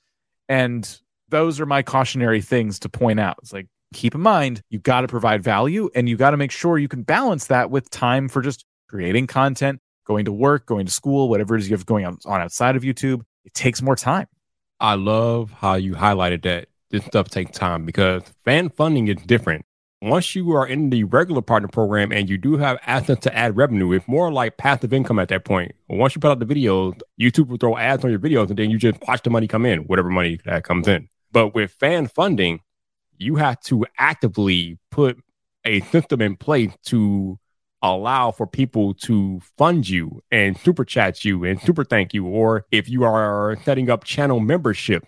And 0.50 1.00
those 1.30 1.59
are 1.59 1.68
my 1.68 1.83
cautionary 1.83 2.42
things 2.42 2.80
to 2.80 2.89
point 2.89 3.19
out. 3.19 3.38
It's 3.44 3.54
like, 3.54 3.68
keep 3.94 4.16
in 4.16 4.21
mind, 4.21 4.63
you 4.71 4.80
got 4.80 5.01
to 5.01 5.07
provide 5.07 5.44
value 5.44 5.92
and 5.94 6.09
you 6.09 6.18
got 6.18 6.31
to 6.31 6.38
make 6.38 6.50
sure 6.50 6.80
you 6.80 6.88
can 6.88 7.04
balance 7.04 7.45
that 7.48 7.69
with 7.69 7.88
time 7.92 8.30
for 8.30 8.42
just 8.42 8.66
creating 8.89 9.27
content, 9.27 9.80
going 10.07 10.25
to 10.25 10.31
work, 10.31 10.66
going 10.66 10.88
to 10.88 10.92
school, 10.92 11.30
whatever 11.30 11.56
it 11.56 11.59
is 11.59 11.69
you 11.69 11.75
have 11.75 11.86
going 11.86 12.04
on, 12.04 12.18
on 12.25 12.42
outside 12.42 12.75
of 12.75 12.81
YouTube. 12.81 13.21
It 13.45 13.54
takes 13.54 13.80
more 13.80 13.95
time. 13.95 14.25
I 14.83 14.95
love 14.95 15.50
how 15.50 15.75
you 15.75 15.94
highlighted 15.94 16.44
that 16.44 16.68
this 16.91 17.06
stuff 17.06 17.30
takes 17.30 17.57
time 17.57 17.85
because 17.85 18.21
fan 18.44 18.69
funding 18.69 19.07
is 19.07 19.15
different. 19.25 19.65
Once 20.01 20.35
you 20.35 20.51
are 20.51 20.68
in 20.68 20.89
the 20.89 21.06
regular 21.06 21.41
partner 21.41 21.69
program 21.69 22.12
and 22.12 22.30
you 22.30 22.38
do 22.38 22.57
have 22.57 22.77
access 22.85 23.18
to 23.19 23.33
ad 23.33 23.56
revenue, 23.56 23.94
it's 23.94 24.06
more 24.09 24.30
like 24.30 24.57
passive 24.57 24.91
income 24.91 25.19
at 25.19 25.30
that 25.30 25.45
point. 25.45 25.71
Once 25.88 26.13
you 26.15 26.19
put 26.19 26.31
out 26.31 26.39
the 26.39 26.45
videos, 26.45 27.00
YouTube 27.18 27.47
will 27.47 27.56
throw 27.56 27.77
ads 27.77 28.03
on 28.03 28.12
your 28.12 28.19
videos 28.19 28.50
and 28.50 28.59
then 28.59 28.69
you 28.69 28.77
just 28.77 29.00
watch 29.07 29.24
the 29.24 29.30
money 29.30 29.47
come 29.47 29.65
in, 29.65 29.83
whatever 29.83 30.09
money 30.09 30.38
that 30.44 30.65
comes 30.65 30.85
in. 30.85 31.07
But 31.31 31.56
with 31.56 31.71
fan 31.71 32.07
funding, 32.07 32.59
you 33.18 33.37
have 33.37 33.61
to 33.61 33.85
actively 33.97 34.80
put 34.92 35.18
a 35.63 35.80
system 35.80 36.21
in 36.21 36.35
place 36.35 36.73
to 36.87 37.40
allow 37.83 38.31
for 38.31 38.47
people 38.47 38.94
to 38.94 39.42
fund 39.57 39.87
you 39.87 40.23
and 40.31 40.57
super 40.57 40.85
chat 40.85 41.23
you 41.25 41.44
and 41.44 41.61
super 41.61 41.83
thank 41.83 42.13
you. 42.13 42.25
Or 42.25 42.66
if 42.71 42.90
you 42.90 43.04
are 43.04 43.57
setting 43.66 43.90
up 43.90 44.06
channel 44.06 44.40
membership, 44.40 45.06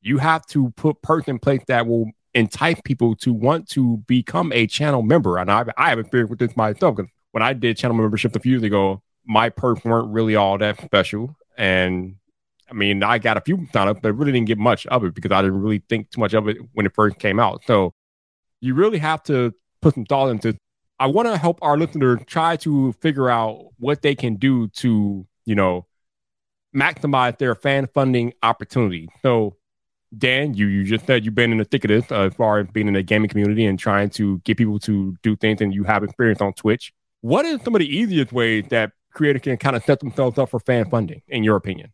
you 0.00 0.18
have 0.18 0.46
to 0.46 0.70
put 0.70 1.02
perks 1.02 1.28
in 1.28 1.38
place 1.38 1.60
that 1.68 1.86
will 1.86 2.10
entice 2.34 2.80
people 2.84 3.14
to 3.16 3.32
want 3.32 3.68
to 3.70 3.98
become 4.06 4.52
a 4.52 4.66
channel 4.66 5.02
member. 5.02 5.36
And 5.36 5.50
I, 5.50 5.66
I 5.76 5.90
have 5.90 5.98
experience 5.98 6.30
with 6.30 6.38
this 6.38 6.56
myself 6.56 6.96
because 6.96 7.10
when 7.32 7.42
I 7.42 7.52
did 7.52 7.76
channel 7.76 7.96
membership 7.96 8.34
a 8.34 8.40
few 8.40 8.52
years 8.52 8.62
ago, 8.62 9.02
my 9.26 9.50
perks 9.50 9.84
weren't 9.84 10.08
really 10.08 10.34
all 10.34 10.56
that 10.58 10.80
special. 10.80 11.36
And 11.58 12.16
I 12.70 12.74
mean, 12.74 13.02
I 13.02 13.18
got 13.18 13.36
a 13.36 13.42
few 13.42 13.58
signups, 13.58 14.00
but 14.00 14.14
really 14.14 14.32
didn't 14.32 14.46
get 14.46 14.58
much 14.58 14.86
of 14.86 15.04
it 15.04 15.14
because 15.14 15.32
I 15.32 15.42
didn't 15.42 15.60
really 15.60 15.82
think 15.90 16.10
too 16.10 16.20
much 16.20 16.32
of 16.32 16.48
it 16.48 16.56
when 16.72 16.86
it 16.86 16.94
first 16.94 17.18
came 17.18 17.38
out. 17.38 17.62
So 17.66 17.92
you 18.60 18.74
really 18.74 18.98
have 18.98 19.22
to 19.24 19.52
put 19.82 19.94
some 19.94 20.06
thought 20.06 20.28
into 20.28 20.56
I 21.00 21.06
want 21.06 21.28
to 21.28 21.36
help 21.36 21.58
our 21.62 21.76
listener 21.76 22.16
try 22.16 22.56
to 22.56 22.92
figure 22.94 23.30
out 23.30 23.68
what 23.78 24.02
they 24.02 24.14
can 24.14 24.36
do 24.36 24.68
to, 24.68 25.26
you 25.44 25.54
know, 25.54 25.86
maximize 26.74 27.38
their 27.38 27.54
fan 27.54 27.88
funding 27.94 28.32
opportunity. 28.42 29.08
So, 29.22 29.56
Dan, 30.16 30.54
you 30.54 30.66
you 30.66 30.84
just 30.84 31.06
said 31.06 31.24
you've 31.24 31.34
been 31.34 31.52
in 31.52 31.58
the 31.58 31.64
thick 31.64 31.84
of 31.84 31.88
this 31.88 32.10
uh, 32.10 32.22
as 32.22 32.34
far 32.34 32.58
as 32.58 32.66
being 32.68 32.88
in 32.88 32.94
the 32.94 33.02
gaming 33.02 33.28
community 33.28 33.64
and 33.64 33.78
trying 33.78 34.10
to 34.10 34.38
get 34.40 34.56
people 34.56 34.78
to 34.80 35.16
do 35.22 35.36
things, 35.36 35.60
and 35.60 35.74
you 35.74 35.84
have 35.84 36.02
experience 36.02 36.40
on 36.40 36.52
Twitch. 36.54 36.92
What 37.20 37.44
is 37.44 37.60
some 37.62 37.74
of 37.74 37.80
the 37.80 37.96
easiest 37.96 38.32
ways 38.32 38.64
that 38.70 38.92
creators 39.12 39.42
can 39.42 39.56
kind 39.56 39.76
of 39.76 39.84
set 39.84 40.00
themselves 40.00 40.38
up 40.38 40.50
for 40.50 40.60
fan 40.60 40.88
funding, 40.88 41.22
in 41.28 41.44
your 41.44 41.56
opinion? 41.56 41.92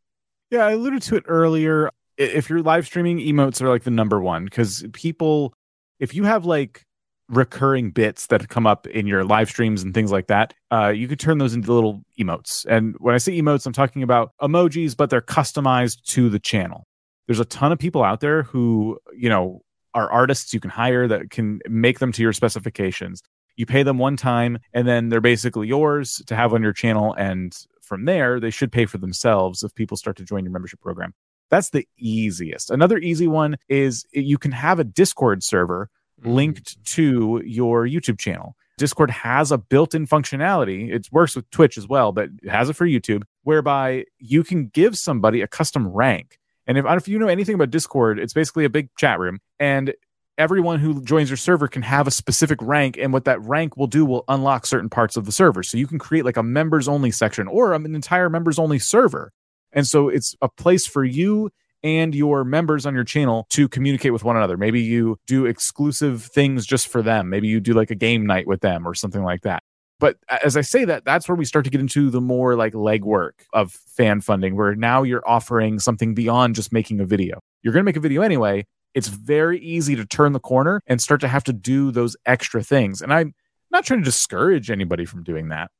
Yeah, 0.50 0.66
I 0.66 0.72
alluded 0.72 1.02
to 1.02 1.16
it 1.16 1.24
earlier. 1.26 1.90
If 2.16 2.48
you're 2.48 2.62
live 2.62 2.86
streaming, 2.86 3.18
emotes 3.18 3.60
are 3.60 3.68
like 3.68 3.82
the 3.82 3.90
number 3.90 4.20
one 4.20 4.44
because 4.44 4.84
people, 4.92 5.54
if 5.98 6.14
you 6.14 6.24
have 6.24 6.44
like 6.44 6.84
recurring 7.28 7.90
bits 7.90 8.26
that 8.28 8.48
come 8.48 8.66
up 8.66 8.86
in 8.86 9.06
your 9.06 9.24
live 9.24 9.48
streams 9.48 9.82
and 9.82 9.94
things 9.94 10.12
like 10.12 10.26
that, 10.26 10.54
uh, 10.70 10.88
you 10.88 11.08
could 11.08 11.20
turn 11.20 11.38
those 11.38 11.54
into 11.54 11.72
little 11.72 12.02
emotes. 12.18 12.66
And 12.66 12.94
when 12.98 13.14
I 13.14 13.18
say 13.18 13.38
emotes, 13.40 13.66
I'm 13.66 13.72
talking 13.72 14.02
about 14.02 14.32
emojis, 14.40 14.96
but 14.96 15.10
they're 15.10 15.22
customized 15.22 16.02
to 16.08 16.28
the 16.28 16.38
channel. 16.38 16.86
There's 17.26 17.40
a 17.40 17.44
ton 17.46 17.72
of 17.72 17.78
people 17.78 18.02
out 18.02 18.20
there 18.20 18.42
who, 18.42 18.98
you 19.16 19.28
know, 19.28 19.62
are 19.94 20.10
artists 20.10 20.52
you 20.52 20.60
can 20.60 20.70
hire 20.70 21.06
that 21.08 21.30
can 21.30 21.60
make 21.68 21.98
them 22.00 22.12
to 22.12 22.22
your 22.22 22.32
specifications. 22.32 23.22
You 23.56 23.66
pay 23.66 23.84
them 23.84 23.98
one 23.98 24.16
time 24.16 24.58
and 24.72 24.86
then 24.86 25.08
they're 25.08 25.20
basically 25.20 25.68
yours 25.68 26.20
to 26.26 26.36
have 26.36 26.52
on 26.52 26.62
your 26.62 26.72
channel. 26.72 27.14
And 27.14 27.56
from 27.80 28.04
there, 28.04 28.40
they 28.40 28.50
should 28.50 28.72
pay 28.72 28.86
for 28.86 28.98
themselves 28.98 29.62
if 29.62 29.74
people 29.74 29.96
start 29.96 30.16
to 30.16 30.24
join 30.24 30.44
your 30.44 30.52
membership 30.52 30.80
program. 30.80 31.14
That's 31.50 31.70
the 31.70 31.86
easiest. 31.96 32.70
Another 32.70 32.98
easy 32.98 33.28
one 33.28 33.56
is 33.68 34.04
you 34.12 34.38
can 34.38 34.50
have 34.50 34.80
a 34.80 34.84
Discord 34.84 35.44
server 35.44 35.88
Mm-hmm. 36.20 36.32
linked 36.32 36.84
to 36.84 37.42
your 37.44 37.86
YouTube 37.86 38.18
channel. 38.18 38.56
Discord 38.78 39.10
has 39.10 39.52
a 39.52 39.58
built-in 39.58 40.06
functionality. 40.06 40.92
It 40.92 41.08
works 41.12 41.36
with 41.36 41.48
Twitch 41.50 41.76
as 41.76 41.88
well, 41.88 42.12
but 42.12 42.28
it 42.42 42.50
has 42.50 42.68
it 42.70 42.74
for 42.74 42.86
YouTube, 42.86 43.24
whereby 43.42 44.04
you 44.18 44.44
can 44.44 44.68
give 44.68 44.96
somebody 44.96 45.42
a 45.42 45.48
custom 45.48 45.88
rank. 45.88 46.38
And 46.66 46.78
if, 46.78 46.84
if 46.86 47.08
you 47.08 47.18
know 47.18 47.28
anything 47.28 47.54
about 47.56 47.70
Discord, 47.70 48.18
it's 48.18 48.32
basically 48.32 48.64
a 48.64 48.70
big 48.70 48.88
chat 48.96 49.18
room, 49.18 49.40
and 49.58 49.92
everyone 50.38 50.80
who 50.80 51.02
joins 51.02 51.30
your 51.30 51.36
server 51.36 51.68
can 51.68 51.82
have 51.82 52.06
a 52.06 52.10
specific 52.10 52.58
rank, 52.62 52.96
and 52.96 53.12
what 53.12 53.24
that 53.26 53.40
rank 53.42 53.76
will 53.76 53.86
do 53.86 54.04
will 54.04 54.24
unlock 54.28 54.66
certain 54.66 54.88
parts 54.88 55.16
of 55.16 55.26
the 55.26 55.32
server. 55.32 55.62
So 55.62 55.78
you 55.78 55.86
can 55.86 55.98
create 55.98 56.24
like 56.24 56.36
a 56.36 56.42
members-only 56.42 57.10
section 57.10 57.48
or 57.48 57.74
an 57.74 57.94
entire 57.94 58.30
members-only 58.30 58.78
server. 58.78 59.32
And 59.72 59.86
so 59.86 60.08
it's 60.08 60.34
a 60.40 60.48
place 60.48 60.86
for 60.86 61.04
you 61.04 61.50
and 61.84 62.14
your 62.14 62.44
members 62.44 62.86
on 62.86 62.94
your 62.94 63.04
channel 63.04 63.46
to 63.50 63.68
communicate 63.68 64.12
with 64.12 64.24
one 64.24 64.36
another. 64.36 64.56
Maybe 64.56 64.80
you 64.80 65.18
do 65.26 65.44
exclusive 65.44 66.24
things 66.24 66.66
just 66.66 66.88
for 66.88 67.02
them. 67.02 67.28
Maybe 67.28 67.46
you 67.46 67.60
do 67.60 67.74
like 67.74 67.90
a 67.90 67.94
game 67.94 68.26
night 68.26 68.46
with 68.48 68.62
them 68.62 68.88
or 68.88 68.94
something 68.94 69.22
like 69.22 69.42
that. 69.42 69.62
But 70.00 70.16
as 70.42 70.56
I 70.56 70.62
say 70.62 70.84
that, 70.86 71.04
that's 71.04 71.28
where 71.28 71.36
we 71.36 71.44
start 71.44 71.64
to 71.66 71.70
get 71.70 71.80
into 71.80 72.10
the 72.10 72.20
more 72.20 72.56
like 72.56 72.72
legwork 72.72 73.32
of 73.52 73.72
fan 73.72 74.22
funding, 74.22 74.56
where 74.56 74.74
now 74.74 75.02
you're 75.02 75.22
offering 75.28 75.78
something 75.78 76.14
beyond 76.14 76.56
just 76.56 76.72
making 76.72 77.00
a 77.00 77.04
video. 77.04 77.38
You're 77.62 77.72
going 77.72 77.82
to 77.82 77.86
make 77.86 77.96
a 77.96 78.00
video 78.00 78.22
anyway. 78.22 78.66
It's 78.94 79.08
very 79.08 79.60
easy 79.60 79.94
to 79.94 80.06
turn 80.06 80.32
the 80.32 80.40
corner 80.40 80.80
and 80.86 81.00
start 81.00 81.20
to 81.20 81.28
have 81.28 81.44
to 81.44 81.52
do 81.52 81.90
those 81.90 82.16
extra 82.26 82.62
things. 82.62 83.02
And 83.02 83.12
I'm 83.12 83.34
not 83.70 83.84
trying 83.84 84.00
to 84.00 84.04
discourage 84.04 84.70
anybody 84.70 85.04
from 85.04 85.22
doing 85.22 85.48
that, 85.50 85.70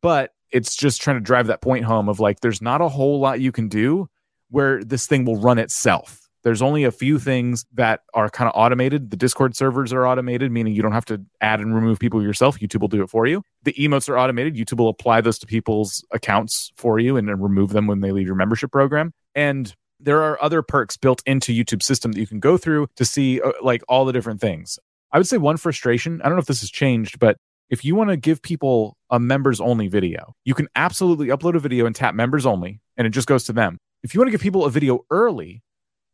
but 0.00 0.32
it's 0.50 0.74
just 0.76 1.00
trying 1.00 1.16
to 1.16 1.20
drive 1.20 1.46
that 1.46 1.60
point 1.60 1.84
home 1.84 2.08
of 2.08 2.20
like, 2.20 2.40
there's 2.40 2.62
not 2.62 2.80
a 2.80 2.88
whole 2.88 3.20
lot 3.20 3.40
you 3.40 3.52
can 3.52 3.68
do 3.68 4.08
where 4.50 4.82
this 4.82 5.06
thing 5.06 5.24
will 5.24 5.40
run 5.40 5.58
itself. 5.58 6.26
There's 6.46 6.62
only 6.62 6.84
a 6.84 6.92
few 6.92 7.18
things 7.18 7.64
that 7.74 8.02
are 8.14 8.30
kind 8.30 8.48
of 8.48 8.52
automated. 8.54 9.10
The 9.10 9.16
Discord 9.16 9.56
servers 9.56 9.92
are 9.92 10.06
automated, 10.06 10.52
meaning 10.52 10.74
you 10.74 10.82
don't 10.82 10.92
have 10.92 11.04
to 11.06 11.20
add 11.40 11.58
and 11.58 11.74
remove 11.74 11.98
people 11.98 12.22
yourself. 12.22 12.60
YouTube 12.60 12.82
will 12.82 12.88
do 12.88 13.02
it 13.02 13.10
for 13.10 13.26
you. 13.26 13.42
The 13.64 13.72
emotes 13.72 14.08
are 14.08 14.16
automated. 14.16 14.54
YouTube 14.54 14.78
will 14.78 14.88
apply 14.88 15.22
those 15.22 15.40
to 15.40 15.46
people's 15.46 16.04
accounts 16.12 16.70
for 16.76 17.00
you 17.00 17.16
and 17.16 17.26
then 17.26 17.40
remove 17.40 17.70
them 17.70 17.88
when 17.88 18.00
they 18.00 18.12
leave 18.12 18.26
your 18.26 18.36
membership 18.36 18.70
program. 18.70 19.12
And 19.34 19.74
there 19.98 20.22
are 20.22 20.40
other 20.40 20.62
perks 20.62 20.96
built 20.96 21.20
into 21.26 21.52
YouTube 21.52 21.82
system 21.82 22.12
that 22.12 22.20
you 22.20 22.28
can 22.28 22.38
go 22.38 22.56
through 22.56 22.86
to 22.94 23.04
see 23.04 23.40
uh, 23.40 23.50
like 23.60 23.82
all 23.88 24.04
the 24.04 24.12
different 24.12 24.40
things. 24.40 24.78
I 25.10 25.18
would 25.18 25.26
say 25.26 25.38
one 25.38 25.56
frustration, 25.56 26.20
I 26.22 26.28
don't 26.28 26.36
know 26.36 26.42
if 26.42 26.46
this 26.46 26.60
has 26.60 26.70
changed, 26.70 27.18
but 27.18 27.38
if 27.70 27.84
you 27.84 27.96
want 27.96 28.10
to 28.10 28.16
give 28.16 28.40
people 28.40 28.96
a 29.10 29.18
members 29.18 29.60
only 29.60 29.88
video, 29.88 30.34
you 30.44 30.54
can 30.54 30.68
absolutely 30.76 31.26
upload 31.26 31.56
a 31.56 31.58
video 31.58 31.86
and 31.86 31.96
tap 31.96 32.14
members 32.14 32.46
only 32.46 32.80
and 32.96 33.04
it 33.04 33.10
just 33.10 33.26
goes 33.26 33.42
to 33.44 33.52
them 33.52 33.78
if 34.06 34.14
you 34.14 34.20
want 34.20 34.28
to 34.28 34.30
give 34.30 34.40
people 34.40 34.64
a 34.64 34.70
video 34.70 35.04
early, 35.10 35.64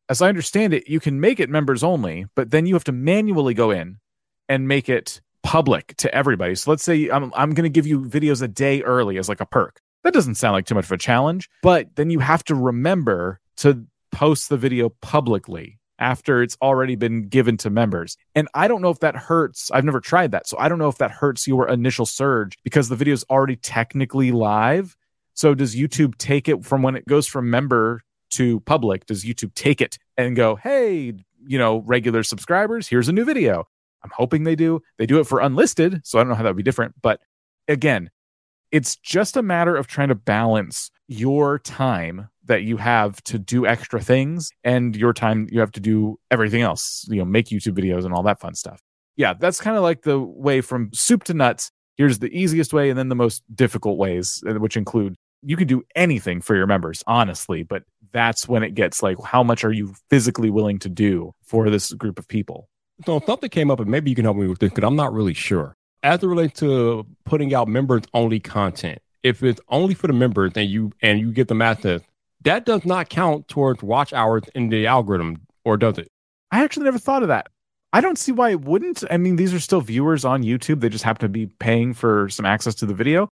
as 0.08 0.22
I 0.22 0.30
understand 0.30 0.72
it, 0.72 0.88
you 0.88 0.98
can 0.98 1.20
make 1.20 1.40
it 1.40 1.50
members 1.50 1.84
only, 1.84 2.24
but 2.34 2.50
then 2.50 2.64
you 2.64 2.72
have 2.74 2.84
to 2.84 2.92
manually 2.92 3.52
go 3.52 3.70
in 3.70 3.98
and 4.48 4.66
make 4.66 4.88
it 4.88 5.20
public 5.42 5.94
to 5.98 6.14
everybody. 6.14 6.54
So 6.54 6.70
let's 6.70 6.82
say 6.82 7.10
I'm 7.10 7.30
I'm 7.34 7.52
going 7.52 7.70
to 7.70 7.70
give 7.70 7.86
you 7.86 8.00
videos 8.00 8.40
a 8.40 8.48
day 8.48 8.80
early 8.80 9.18
as 9.18 9.28
like 9.28 9.42
a 9.42 9.46
perk. 9.46 9.78
That 10.04 10.14
doesn't 10.14 10.36
sound 10.36 10.54
like 10.54 10.64
too 10.64 10.74
much 10.74 10.86
of 10.86 10.92
a 10.92 10.96
challenge, 10.96 11.50
but 11.62 11.94
then 11.96 12.08
you 12.08 12.20
have 12.20 12.42
to 12.44 12.54
remember 12.54 13.40
to 13.58 13.84
post 14.10 14.48
the 14.48 14.56
video 14.56 14.88
publicly 15.02 15.78
after 15.98 16.42
it's 16.42 16.56
already 16.62 16.96
been 16.96 17.28
given 17.28 17.58
to 17.58 17.68
members. 17.68 18.16
And 18.34 18.48
I 18.54 18.68
don't 18.68 18.80
know 18.80 18.90
if 18.90 19.00
that 19.00 19.16
hurts. 19.16 19.70
I've 19.70 19.84
never 19.84 20.00
tried 20.00 20.32
that. 20.32 20.48
So 20.48 20.56
I 20.58 20.70
don't 20.70 20.78
know 20.78 20.88
if 20.88 20.98
that 20.98 21.10
hurts 21.10 21.46
your 21.46 21.68
initial 21.68 22.06
surge 22.06 22.56
because 22.64 22.88
the 22.88 22.96
video 22.96 23.12
is 23.12 23.24
already 23.28 23.56
technically 23.56 24.32
live 24.32 24.96
so 25.34 25.54
does 25.54 25.74
YouTube 25.74 26.16
take 26.18 26.48
it 26.48 26.64
from 26.64 26.82
when 26.82 26.96
it 26.96 27.06
goes 27.06 27.26
from 27.26 27.50
member 27.50 28.02
to 28.30 28.60
public? 28.60 29.06
Does 29.06 29.24
YouTube 29.24 29.54
take 29.54 29.80
it 29.80 29.98
and 30.16 30.36
go, 30.36 30.56
hey, 30.56 31.12
you 31.46 31.58
know, 31.58 31.78
regular 31.78 32.22
subscribers, 32.22 32.88
here's 32.88 33.08
a 33.08 33.12
new 33.12 33.24
video? 33.24 33.66
I'm 34.04 34.10
hoping 34.14 34.44
they 34.44 34.56
do. 34.56 34.82
They 34.98 35.06
do 35.06 35.20
it 35.20 35.26
for 35.26 35.40
unlisted, 35.40 36.00
so 36.04 36.18
I 36.18 36.22
don't 36.22 36.30
know 36.30 36.34
how 36.34 36.42
that 36.42 36.50
would 36.50 36.56
be 36.56 36.62
different. 36.62 36.94
But 37.00 37.20
again, 37.68 38.10
it's 38.70 38.96
just 38.96 39.36
a 39.36 39.42
matter 39.42 39.76
of 39.76 39.86
trying 39.86 40.08
to 40.08 40.14
balance 40.14 40.90
your 41.08 41.58
time 41.58 42.28
that 42.44 42.62
you 42.62 42.76
have 42.78 43.22
to 43.24 43.38
do 43.38 43.66
extra 43.66 44.00
things 44.00 44.50
and 44.64 44.96
your 44.96 45.12
time 45.12 45.46
you 45.50 45.60
have 45.60 45.70
to 45.72 45.80
do 45.80 46.18
everything 46.30 46.62
else, 46.62 47.06
you 47.08 47.18
know, 47.18 47.24
make 47.24 47.46
YouTube 47.46 47.78
videos 47.78 48.04
and 48.04 48.12
all 48.12 48.22
that 48.24 48.40
fun 48.40 48.54
stuff. 48.54 48.82
Yeah, 49.16 49.34
that's 49.34 49.60
kind 49.60 49.76
of 49.76 49.82
like 49.82 50.02
the 50.02 50.18
way 50.18 50.60
from 50.60 50.90
soup 50.92 51.24
to 51.24 51.34
nuts. 51.34 51.70
Here's 51.96 52.18
the 52.18 52.32
easiest 52.36 52.72
way 52.72 52.88
and 52.88 52.98
then 52.98 53.10
the 53.10 53.14
most 53.14 53.42
difficult 53.54 53.98
ways, 53.98 54.42
uh, 54.48 54.54
which 54.54 54.76
include 54.76 55.16
you 55.42 55.56
can 55.56 55.66
do 55.66 55.82
anything 55.94 56.40
for 56.40 56.54
your 56.54 56.66
members, 56.66 57.02
honestly, 57.06 57.62
but 57.62 57.82
that's 58.12 58.48
when 58.48 58.62
it 58.62 58.74
gets 58.74 59.02
like, 59.02 59.16
how 59.24 59.42
much 59.42 59.64
are 59.64 59.72
you 59.72 59.94
physically 60.08 60.50
willing 60.50 60.78
to 60.80 60.88
do 60.88 61.32
for 61.42 61.68
this 61.70 61.92
group 61.92 62.18
of 62.18 62.28
people? 62.28 62.68
So 63.06 63.20
something 63.26 63.50
came 63.50 63.70
up, 63.70 63.80
and 63.80 63.90
maybe 63.90 64.10
you 64.10 64.16
can 64.16 64.24
help 64.24 64.36
me 64.36 64.46
with 64.46 64.60
this 64.60 64.70
because 64.70 64.86
I'm 64.86 64.96
not 64.96 65.12
really 65.12 65.34
sure. 65.34 65.74
As 66.02 66.22
it 66.22 66.26
relates 66.26 66.58
to 66.60 67.06
putting 67.24 67.54
out 67.54 67.68
members 67.68 68.02
only 68.14 68.40
content, 68.40 69.00
if 69.22 69.42
it's 69.42 69.60
only 69.68 69.94
for 69.94 70.08
the 70.08 70.12
members 70.12 70.52
and 70.56 70.68
you 70.68 70.92
and 71.00 71.20
you 71.20 71.32
get 71.32 71.48
them 71.48 71.62
access, 71.62 72.00
that 72.42 72.64
does 72.66 72.84
not 72.84 73.08
count 73.08 73.48
towards 73.48 73.82
watch 73.82 74.12
hours 74.12 74.42
in 74.54 74.68
the 74.68 74.86
algorithm, 74.86 75.42
or 75.64 75.76
does 75.76 75.98
it? 75.98 76.08
I 76.50 76.62
actually 76.64 76.84
never 76.84 76.98
thought 76.98 77.22
of 77.22 77.28
that. 77.28 77.48
I 77.92 78.00
don't 78.00 78.18
see 78.18 78.32
why 78.32 78.50
it 78.50 78.62
wouldn't. 78.62 79.04
I 79.10 79.16
mean, 79.16 79.36
these 79.36 79.54
are 79.54 79.60
still 79.60 79.80
viewers 79.80 80.24
on 80.24 80.42
YouTube. 80.42 80.80
They 80.80 80.88
just 80.88 81.04
happen 81.04 81.22
to 81.22 81.28
be 81.28 81.46
paying 81.46 81.94
for 81.94 82.28
some 82.28 82.46
access 82.46 82.74
to 82.76 82.86
the 82.86 82.94
video. 82.94 83.28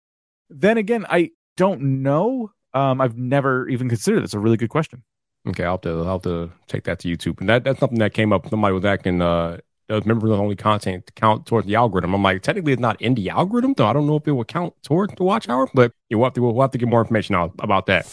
Then 0.49 0.79
again, 0.79 1.07
I 1.09 1.31
don't 1.57 2.03
know. 2.03 2.53
Um, 2.75 3.01
I've 3.01 3.17
never 3.17 3.69
even 3.69 3.89
considered. 3.89 4.23
It's 4.23 4.35
a 4.35 4.39
really 4.39 4.57
good 4.57 4.71
question. 4.71 5.03
Okay, 5.49 5.65
I'll 5.65 5.73
have 5.73 5.81
to 5.83 5.91
I'll 5.91 6.13
have 6.15 6.23
to 6.23 6.51
take 6.67 6.85
that 6.85 6.99
to 7.01 7.09
YouTube. 7.09 7.41
And 7.41 7.49
that 7.49 7.65
that's 7.65 7.81
something 7.81 7.99
that 8.01 8.13
came 8.13 8.33
up. 8.33 8.49
Somebody 8.49 8.75
was 8.75 8.85
asking, 8.85 9.23
uh, 9.23 9.59
does 9.89 10.05
members 10.05 10.31
only 10.33 10.57
content 10.57 11.11
count 11.15 11.47
towards 11.47 11.67
the 11.67 11.77
algorithm? 11.77 12.15
I'm 12.15 12.23
like, 12.23 12.43
technically, 12.43 12.73
it's 12.73 12.81
not 12.81 13.01
in 13.01 13.15
the 13.15 13.31
algorithm, 13.31 13.75
though. 13.77 13.87
I 13.87 13.93
don't 13.93 14.07
know 14.07 14.17
if 14.17 14.27
it 14.27 14.33
will 14.33 14.45
count 14.45 14.75
towards 14.83 15.15
the 15.15 15.23
watch 15.23 15.49
hour. 15.49 15.69
But 15.73 15.93
you 16.09 16.19
will 16.19 16.27
have 16.27 16.35
to 16.35 16.43
we'll 16.43 16.61
have 16.61 16.73
to 16.73 16.79
get 16.79 16.89
more 16.89 17.01
information 17.01 17.35
out 17.35 17.53
about 17.61 17.87
that. 17.87 18.05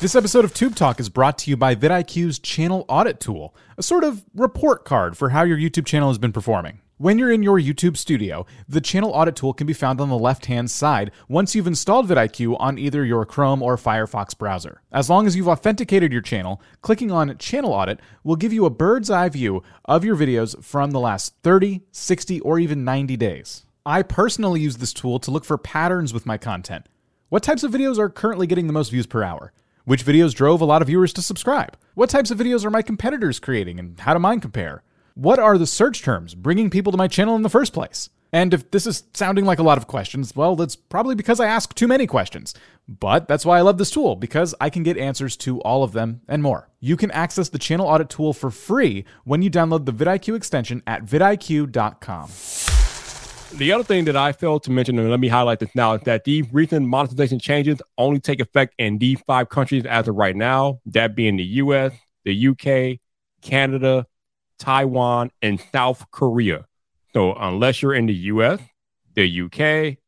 This 0.00 0.14
episode 0.14 0.44
of 0.44 0.52
Tube 0.52 0.74
Talk 0.74 1.00
is 1.00 1.08
brought 1.08 1.38
to 1.38 1.50
you 1.50 1.56
by 1.56 1.74
vidIQ's 1.74 2.38
Channel 2.38 2.84
Audit 2.88 3.20
Tool, 3.20 3.54
a 3.78 3.82
sort 3.82 4.04
of 4.04 4.22
report 4.34 4.84
card 4.84 5.16
for 5.16 5.30
how 5.30 5.44
your 5.44 5.56
YouTube 5.56 5.86
channel 5.86 6.08
has 6.08 6.18
been 6.18 6.32
performing. 6.32 6.80
When 7.04 7.18
you're 7.18 7.32
in 7.32 7.42
your 7.42 7.60
YouTube 7.60 7.98
studio, 7.98 8.46
the 8.66 8.80
channel 8.80 9.10
audit 9.10 9.36
tool 9.36 9.52
can 9.52 9.66
be 9.66 9.74
found 9.74 10.00
on 10.00 10.08
the 10.08 10.16
left 10.16 10.46
hand 10.46 10.70
side 10.70 11.10
once 11.28 11.54
you've 11.54 11.66
installed 11.66 12.08
vidIQ 12.08 12.56
on 12.58 12.78
either 12.78 13.04
your 13.04 13.26
Chrome 13.26 13.62
or 13.62 13.76
Firefox 13.76 14.34
browser. 14.38 14.80
As 14.90 15.10
long 15.10 15.26
as 15.26 15.36
you've 15.36 15.46
authenticated 15.46 16.12
your 16.14 16.22
channel, 16.22 16.62
clicking 16.80 17.10
on 17.10 17.36
Channel 17.36 17.74
Audit 17.74 18.00
will 18.22 18.36
give 18.36 18.54
you 18.54 18.64
a 18.64 18.70
bird's 18.70 19.10
eye 19.10 19.28
view 19.28 19.62
of 19.84 20.02
your 20.02 20.16
videos 20.16 20.64
from 20.64 20.92
the 20.92 20.98
last 20.98 21.34
30, 21.42 21.82
60, 21.92 22.40
or 22.40 22.58
even 22.58 22.86
90 22.86 23.18
days. 23.18 23.66
I 23.84 24.00
personally 24.00 24.62
use 24.62 24.78
this 24.78 24.94
tool 24.94 25.18
to 25.18 25.30
look 25.30 25.44
for 25.44 25.58
patterns 25.58 26.14
with 26.14 26.24
my 26.24 26.38
content. 26.38 26.88
What 27.28 27.42
types 27.42 27.62
of 27.62 27.70
videos 27.70 27.98
are 27.98 28.08
currently 28.08 28.46
getting 28.46 28.66
the 28.66 28.72
most 28.72 28.88
views 28.88 29.06
per 29.06 29.22
hour? 29.22 29.52
Which 29.84 30.06
videos 30.06 30.34
drove 30.34 30.62
a 30.62 30.64
lot 30.64 30.80
of 30.80 30.88
viewers 30.88 31.12
to 31.12 31.20
subscribe? 31.20 31.76
What 31.92 32.08
types 32.08 32.30
of 32.30 32.38
videos 32.38 32.64
are 32.64 32.70
my 32.70 32.80
competitors 32.80 33.40
creating 33.40 33.78
and 33.78 34.00
how 34.00 34.14
do 34.14 34.20
mine 34.20 34.40
compare? 34.40 34.82
What 35.16 35.38
are 35.38 35.56
the 35.56 35.66
search 35.66 36.02
terms 36.02 36.34
bringing 36.34 36.70
people 36.70 36.90
to 36.90 36.98
my 36.98 37.06
channel 37.06 37.36
in 37.36 37.42
the 37.42 37.48
first 37.48 37.72
place? 37.72 38.10
And 38.32 38.52
if 38.52 38.72
this 38.72 38.84
is 38.84 39.04
sounding 39.14 39.44
like 39.44 39.60
a 39.60 39.62
lot 39.62 39.78
of 39.78 39.86
questions, 39.86 40.34
well, 40.34 40.56
that's 40.56 40.74
probably 40.74 41.14
because 41.14 41.38
I 41.38 41.46
ask 41.46 41.72
too 41.72 41.86
many 41.86 42.04
questions. 42.04 42.52
But 42.88 43.28
that's 43.28 43.46
why 43.46 43.58
I 43.58 43.60
love 43.60 43.78
this 43.78 43.92
tool, 43.92 44.16
because 44.16 44.56
I 44.60 44.70
can 44.70 44.82
get 44.82 44.98
answers 44.98 45.36
to 45.36 45.60
all 45.60 45.84
of 45.84 45.92
them 45.92 46.22
and 46.26 46.42
more. 46.42 46.68
You 46.80 46.96
can 46.96 47.12
access 47.12 47.48
the 47.48 47.60
channel 47.60 47.86
audit 47.86 48.10
tool 48.10 48.32
for 48.32 48.50
free 48.50 49.04
when 49.22 49.40
you 49.40 49.52
download 49.52 49.84
the 49.84 49.92
vidIQ 49.92 50.34
extension 50.34 50.82
at 50.84 51.04
vidIQ.com. 51.04 52.30
The 53.56 53.70
other 53.70 53.84
thing 53.84 54.06
that 54.06 54.16
I 54.16 54.32
failed 54.32 54.64
to 54.64 54.72
mention, 54.72 54.98
and 54.98 55.10
let 55.10 55.20
me 55.20 55.28
highlight 55.28 55.60
this 55.60 55.72
now, 55.76 55.92
is 55.94 56.02
that 56.02 56.24
these 56.24 56.52
recent 56.52 56.88
monetization 56.88 57.38
changes 57.38 57.80
only 57.98 58.18
take 58.18 58.40
effect 58.40 58.74
in 58.78 58.98
these 58.98 59.20
five 59.28 59.48
countries 59.48 59.86
as 59.86 60.08
of 60.08 60.16
right 60.16 60.34
now, 60.34 60.80
that 60.86 61.14
being 61.14 61.36
the 61.36 61.44
US, 61.44 61.92
the 62.24 62.48
UK, 62.48 62.98
Canada, 63.42 64.06
Taiwan, 64.64 65.30
and 65.42 65.62
South 65.72 66.06
Korea. 66.10 66.64
So 67.12 67.34
unless 67.34 67.82
you're 67.82 67.94
in 67.94 68.06
the 68.06 68.14
US, 68.14 68.60
the 69.14 69.42
UK, 69.42 69.98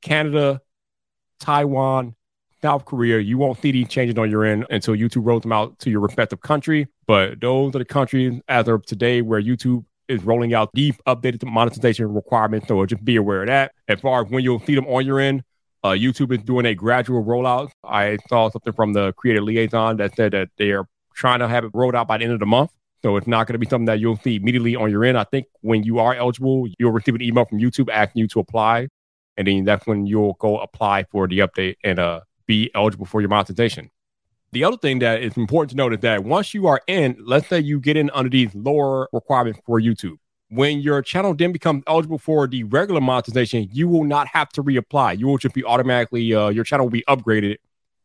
Canada, 0.00 0.60
Taiwan, 1.40 2.14
South 2.62 2.84
Korea, 2.84 3.18
you 3.18 3.38
won't 3.38 3.60
see 3.60 3.72
these 3.72 3.88
changes 3.88 4.16
on 4.16 4.30
your 4.30 4.44
end 4.44 4.66
until 4.70 4.94
YouTube 4.94 5.26
rolls 5.26 5.42
them 5.42 5.52
out 5.52 5.80
to 5.80 5.90
your 5.90 5.98
respective 5.98 6.40
country. 6.40 6.86
But 7.08 7.40
those 7.40 7.74
are 7.74 7.80
the 7.80 7.84
countries 7.84 8.40
as 8.46 8.68
of 8.68 8.86
today 8.86 9.20
where 9.20 9.42
YouTube 9.42 9.84
is 10.06 10.22
rolling 10.22 10.54
out 10.54 10.70
deep 10.74 10.94
updated 11.08 11.44
monetization 11.44 12.14
requirements. 12.14 12.68
So 12.68 12.86
just 12.86 13.04
be 13.04 13.16
aware 13.16 13.42
of 13.42 13.48
that. 13.48 13.72
As 13.88 14.00
far 14.00 14.24
as 14.24 14.30
when 14.30 14.44
you'll 14.44 14.60
see 14.60 14.76
them 14.76 14.86
on 14.86 15.04
your 15.04 15.18
end, 15.18 15.42
uh, 15.82 15.90
YouTube 15.90 16.32
is 16.32 16.44
doing 16.44 16.66
a 16.66 16.74
gradual 16.76 17.24
rollout. 17.24 17.70
I 17.82 18.18
saw 18.28 18.48
something 18.48 18.72
from 18.74 18.92
the 18.92 19.12
creator 19.14 19.42
liaison 19.42 19.96
that 19.96 20.14
said 20.14 20.32
that 20.32 20.50
they 20.56 20.70
are 20.70 20.86
trying 21.14 21.40
to 21.40 21.48
have 21.48 21.64
it 21.64 21.72
rolled 21.74 21.96
out 21.96 22.06
by 22.06 22.18
the 22.18 22.24
end 22.24 22.32
of 22.32 22.38
the 22.38 22.46
month. 22.46 22.70
So 23.02 23.16
it's 23.16 23.26
not 23.26 23.46
going 23.46 23.54
to 23.54 23.58
be 23.58 23.66
something 23.66 23.86
that 23.86 23.98
you'll 23.98 24.16
see 24.16 24.36
immediately 24.36 24.76
on 24.76 24.90
your 24.90 25.04
end. 25.04 25.18
I 25.18 25.24
think 25.24 25.46
when 25.60 25.82
you 25.82 25.98
are 25.98 26.14
eligible, 26.14 26.68
you'll 26.78 26.92
receive 26.92 27.16
an 27.16 27.22
email 27.22 27.44
from 27.44 27.58
YouTube 27.58 27.92
asking 27.92 28.20
you 28.20 28.28
to 28.28 28.40
apply. 28.40 28.88
And 29.36 29.48
then 29.48 29.64
that's 29.64 29.86
when 29.86 30.06
you'll 30.06 30.34
go 30.34 30.58
apply 30.58 31.04
for 31.10 31.26
the 31.26 31.40
update 31.40 31.76
and 31.82 31.98
uh, 31.98 32.20
be 32.46 32.70
eligible 32.74 33.06
for 33.06 33.20
your 33.20 33.30
monetization. 33.30 33.90
The 34.52 34.64
other 34.64 34.76
thing 34.76 34.98
that 35.00 35.22
is 35.22 35.36
important 35.36 35.70
to 35.70 35.76
note 35.76 35.94
is 35.94 36.00
that 36.00 36.24
once 36.24 36.52
you 36.52 36.66
are 36.66 36.80
in, 36.86 37.16
let's 37.18 37.48
say 37.48 37.58
you 37.58 37.80
get 37.80 37.96
in 37.96 38.10
under 38.12 38.28
these 38.28 38.54
lower 38.54 39.08
requirements 39.12 39.60
for 39.64 39.80
YouTube, 39.80 40.18
when 40.50 40.80
your 40.80 41.00
channel 41.00 41.34
then 41.34 41.50
becomes 41.50 41.82
eligible 41.86 42.18
for 42.18 42.46
the 42.46 42.62
regular 42.64 43.00
monetization, 43.00 43.66
you 43.72 43.88
will 43.88 44.04
not 44.04 44.28
have 44.28 44.50
to 44.50 44.62
reapply. 44.62 45.18
You 45.18 45.26
will 45.26 45.38
just 45.38 45.54
be 45.54 45.64
automatically, 45.64 46.34
uh, 46.34 46.50
your 46.50 46.64
channel 46.64 46.86
will 46.86 46.90
be 46.90 47.04
upgraded 47.08 47.56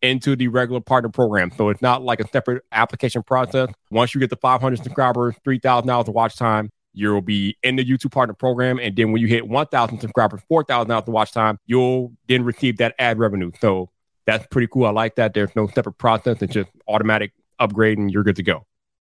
into 0.01 0.35
the 0.35 0.47
regular 0.47 0.81
partner 0.81 1.09
program. 1.09 1.51
So 1.55 1.69
it's 1.69 1.81
not 1.81 2.03
like 2.03 2.19
a 2.19 2.27
separate 2.29 2.63
application 2.71 3.23
process. 3.23 3.69
Once 3.91 4.13
you 4.13 4.19
get 4.19 4.29
the 4.29 4.35
500 4.35 4.83
subscribers, 4.83 5.35
3,000 5.43 5.89
hours 5.89 6.07
of 6.07 6.13
watch 6.13 6.35
time, 6.35 6.69
you'll 6.93 7.21
be 7.21 7.57
in 7.63 7.75
the 7.75 7.85
YouTube 7.85 8.11
partner 8.11 8.33
program. 8.33 8.79
And 8.79 8.95
then 8.95 9.11
when 9.11 9.21
you 9.21 9.27
hit 9.27 9.47
1,000 9.47 9.99
subscribers, 9.99 10.41
4,000 10.47 10.91
hours 10.91 11.03
of 11.07 11.13
watch 11.13 11.31
time, 11.31 11.59
you'll 11.65 12.13
then 12.27 12.43
receive 12.43 12.77
that 12.77 12.95
ad 12.99 13.19
revenue. 13.19 13.51
So 13.59 13.89
that's 14.25 14.45
pretty 14.47 14.67
cool. 14.67 14.85
I 14.85 14.91
like 14.91 15.15
that. 15.15 15.33
There's 15.33 15.55
no 15.55 15.67
separate 15.67 15.97
process. 15.97 16.41
It's 16.41 16.53
just 16.53 16.69
automatic 16.87 17.33
upgrade 17.59 17.97
and 17.97 18.11
you're 18.11 18.23
good 18.23 18.35
to 18.37 18.43
go. 18.43 18.65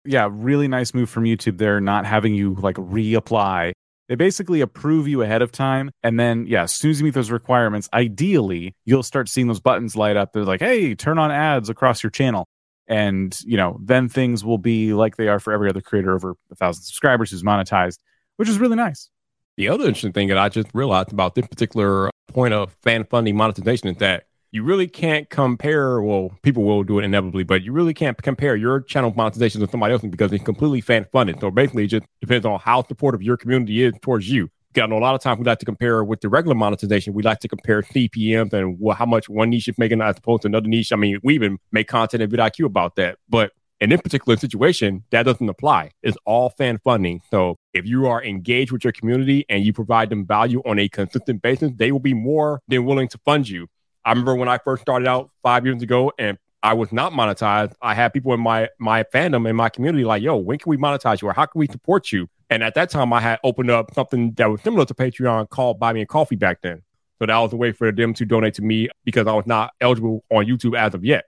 Yeah, 0.06 0.28
really 0.32 0.68
nice 0.68 0.94
move 0.94 1.10
from 1.10 1.24
YouTube 1.24 1.58
there, 1.58 1.80
not 1.80 2.06
having 2.06 2.34
you 2.34 2.56
like 2.56 2.75
reapply. 2.75 3.72
They 4.13 4.17
basically 4.17 4.62
approve 4.62 5.08
you 5.08 5.24
ahead 5.24 5.41
of 5.41 5.51
time. 5.51 5.89
And 6.03 6.20
then, 6.20 6.46
yeah, 6.46 6.62
as 6.62 6.72
soon 6.72 6.91
as 6.91 7.00
you 7.00 7.05
meet 7.05 7.15
those 7.15 7.32
requirements, 7.32 7.89
ideally, 7.96 8.75
you'll 8.86 9.01
start 9.01 9.27
seeing 9.27 9.48
those 9.48 9.60
buttons 9.60 9.96
light 9.96 10.15
up. 10.15 10.34
They're 10.34 10.46
like, 10.46 10.60
hey, 10.60 10.93
turn 10.93 11.17
on 11.17 11.32
ads 11.32 11.67
across 11.67 12.03
your 12.03 12.12
channel. 12.12 12.48
And, 12.86 13.36
you 13.43 13.58
know, 13.58 13.79
then 13.82 14.10
things 14.10 14.46
will 14.46 14.60
be 14.60 14.93
like 14.93 15.15
they 15.15 15.29
are 15.29 15.39
for 15.39 15.51
every 15.51 15.67
other 15.67 15.82
creator 15.82 16.13
over 16.13 16.36
a 16.51 16.55
thousand 16.55 16.84
subscribers 16.84 17.32
who's 17.32 17.41
monetized, 17.41 17.98
which 18.36 18.48
is 18.48 18.60
really 18.60 18.75
nice. 18.75 19.10
The 19.58 19.67
other 19.70 19.86
interesting 19.86 20.13
thing 20.13 20.27
that 20.27 20.38
I 20.38 20.48
just 20.48 20.67
realized 20.75 21.12
about 21.12 21.34
this 21.34 21.48
particular 21.48 22.12
point 22.27 22.53
of 22.53 22.72
fan 22.84 23.05
funding 23.05 23.36
monetization 23.36 23.88
is 23.88 23.98
that 23.98 24.25
you 24.53 24.63
really 24.63 24.88
can't 24.88 25.27
compare. 25.31 26.00
Well, 26.00 26.38
people 26.43 26.63
will 26.63 26.83
do 26.83 27.00
it 27.00 27.03
inevitably, 27.03 27.43
but 27.43 27.63
you 27.63 27.74
really 27.74 27.93
can't 27.93 28.15
compare 28.22 28.55
your 28.55 28.81
channel 28.81 29.12
monetization 29.17 29.60
with 29.60 29.72
somebody 29.72 29.93
else's 29.93 30.12
because 30.12 30.31
it's 30.31 30.43
completely 30.43 30.79
fan 30.79 31.07
funded. 31.12 31.39
So 31.39 31.50
basically, 31.50 31.86
it 31.86 31.88
just 31.88 32.05
depends 32.22 32.45
on 32.45 32.60
how 32.60 32.83
supportive 32.83 33.24
your 33.24 33.36
community 33.36 33.83
is 33.83 33.93
towards 34.03 34.29
you. 34.29 34.50
Because 34.72 34.91
a 34.91 34.93
lot 34.93 35.15
of 35.15 35.22
times 35.22 35.39
we 35.39 35.45
like 35.45 35.57
to 35.60 35.65
compare 35.65 36.03
with 36.03 36.22
the 36.22 36.29
regular 36.29 36.55
monetization. 36.55 37.13
We 37.13 37.24
like 37.24 37.39
to 37.39 37.48
compare 37.48 37.81
CPMs 37.81 38.53
and 38.53 38.77
how 38.95 39.07
much 39.07 39.27
one 39.27 39.50
niche 39.50 39.69
is 39.69 39.77
making 39.79 40.01
as 40.01 40.17
opposed 40.19 40.43
to 40.43 40.50
another 40.50 40.67
niche. 40.67 40.93
I 40.93 40.98
mean, 40.98 41.19
we 41.24 41.33
even 41.33 41.57
make 41.72 41.88
content 41.88 42.22
at 42.22 42.29
vidIQ 42.29 42.65
about 42.65 42.95
that. 42.98 43.17
But 43.27 43.53
in 43.79 43.89
this 43.89 44.01
particular 44.01 44.38
situation, 44.38 45.03
that 45.10 45.24
doesn't 45.24 45.50
apply. 45.50 45.91
It's 46.03 46.17
all 46.25 46.50
fan 46.51 46.79
funding. 46.83 47.22
So 47.31 47.57
if 47.74 47.86
you 47.86 48.05
are 48.05 48.24
engaged 48.24 48.72
with 48.72 48.83
your 48.83 48.93
community 48.93 49.45
and 49.50 49.65
you 49.65 49.74
provide 49.74 50.10
them 50.10 50.27
value 50.27 50.62
on 50.63 50.77
a 50.77 50.88
consistent 50.89 51.41
basis, 51.41 51.72
they 51.75 51.91
will 51.91 52.00
be 52.00 52.13
more 52.13 52.62
than 52.67 52.86
willing 52.86 53.07
to 53.10 53.17
fund 53.25 53.50
you. 53.50 53.67
I 54.05 54.12
remember 54.12 54.36
when 54.36 54.50
I 54.50 54.57
first 54.57 54.81
started 54.81 55.07
out 55.07 55.29
five 55.41 55.65
years 55.65 55.81
ago 55.81 56.12
and 56.17 56.38
I 56.62 56.74
was 56.74 56.91
not 56.93 57.12
monetized. 57.12 57.74
I 57.81 57.93
had 57.93 58.13
people 58.13 58.33
in 58.33 58.39
my 58.39 58.69
my 58.79 59.03
fandom 59.03 59.50
in 59.50 59.55
my 59.55 59.69
community 59.69 60.05
like, 60.05 60.24
"Yo, 60.24 60.38
when 60.38 60.57
can 60.57 60.69
we 60.69 60.77
monetize 60.77 61.22
you? 61.22 61.27
Or 61.27 61.33
how 61.33 61.45
can 61.45 61.60
we 61.60 61.67
support 61.67 62.12
you?" 62.12 62.29
And 62.50 62.63
at 62.63 62.75
that 62.75 62.89
time, 62.89 63.12
I 63.12 63.19
had 63.19 63.39
opened 63.43 63.69
up 63.69 63.93
something 63.93 64.31
that 64.33 64.50
was 64.50 64.62
similar 64.62 64.86
to 64.86 64.93
Patreon 64.93 65.50
called 65.50 65.79
Buy 65.79 65.91
Me 65.91 66.01
a 66.01 66.05
Coffee 66.05 66.38
back 66.38 66.62
then. 66.62 66.81
So 67.19 67.25
that 67.25 67.38
was 67.38 67.51
a 67.53 67.57
way 67.57 67.72
for 67.72 67.91
them 67.91 68.13
to 68.13 68.25
donate 68.25 68.53
to 68.55 68.62
me 68.62 68.89
because 69.03 69.27
I 69.27 69.33
was 69.33 69.45
not 69.45 69.74
eligible 69.81 70.24
on 70.31 70.45
YouTube 70.45 70.77
as 70.77 70.93
of 70.93 71.03
yet. 71.03 71.25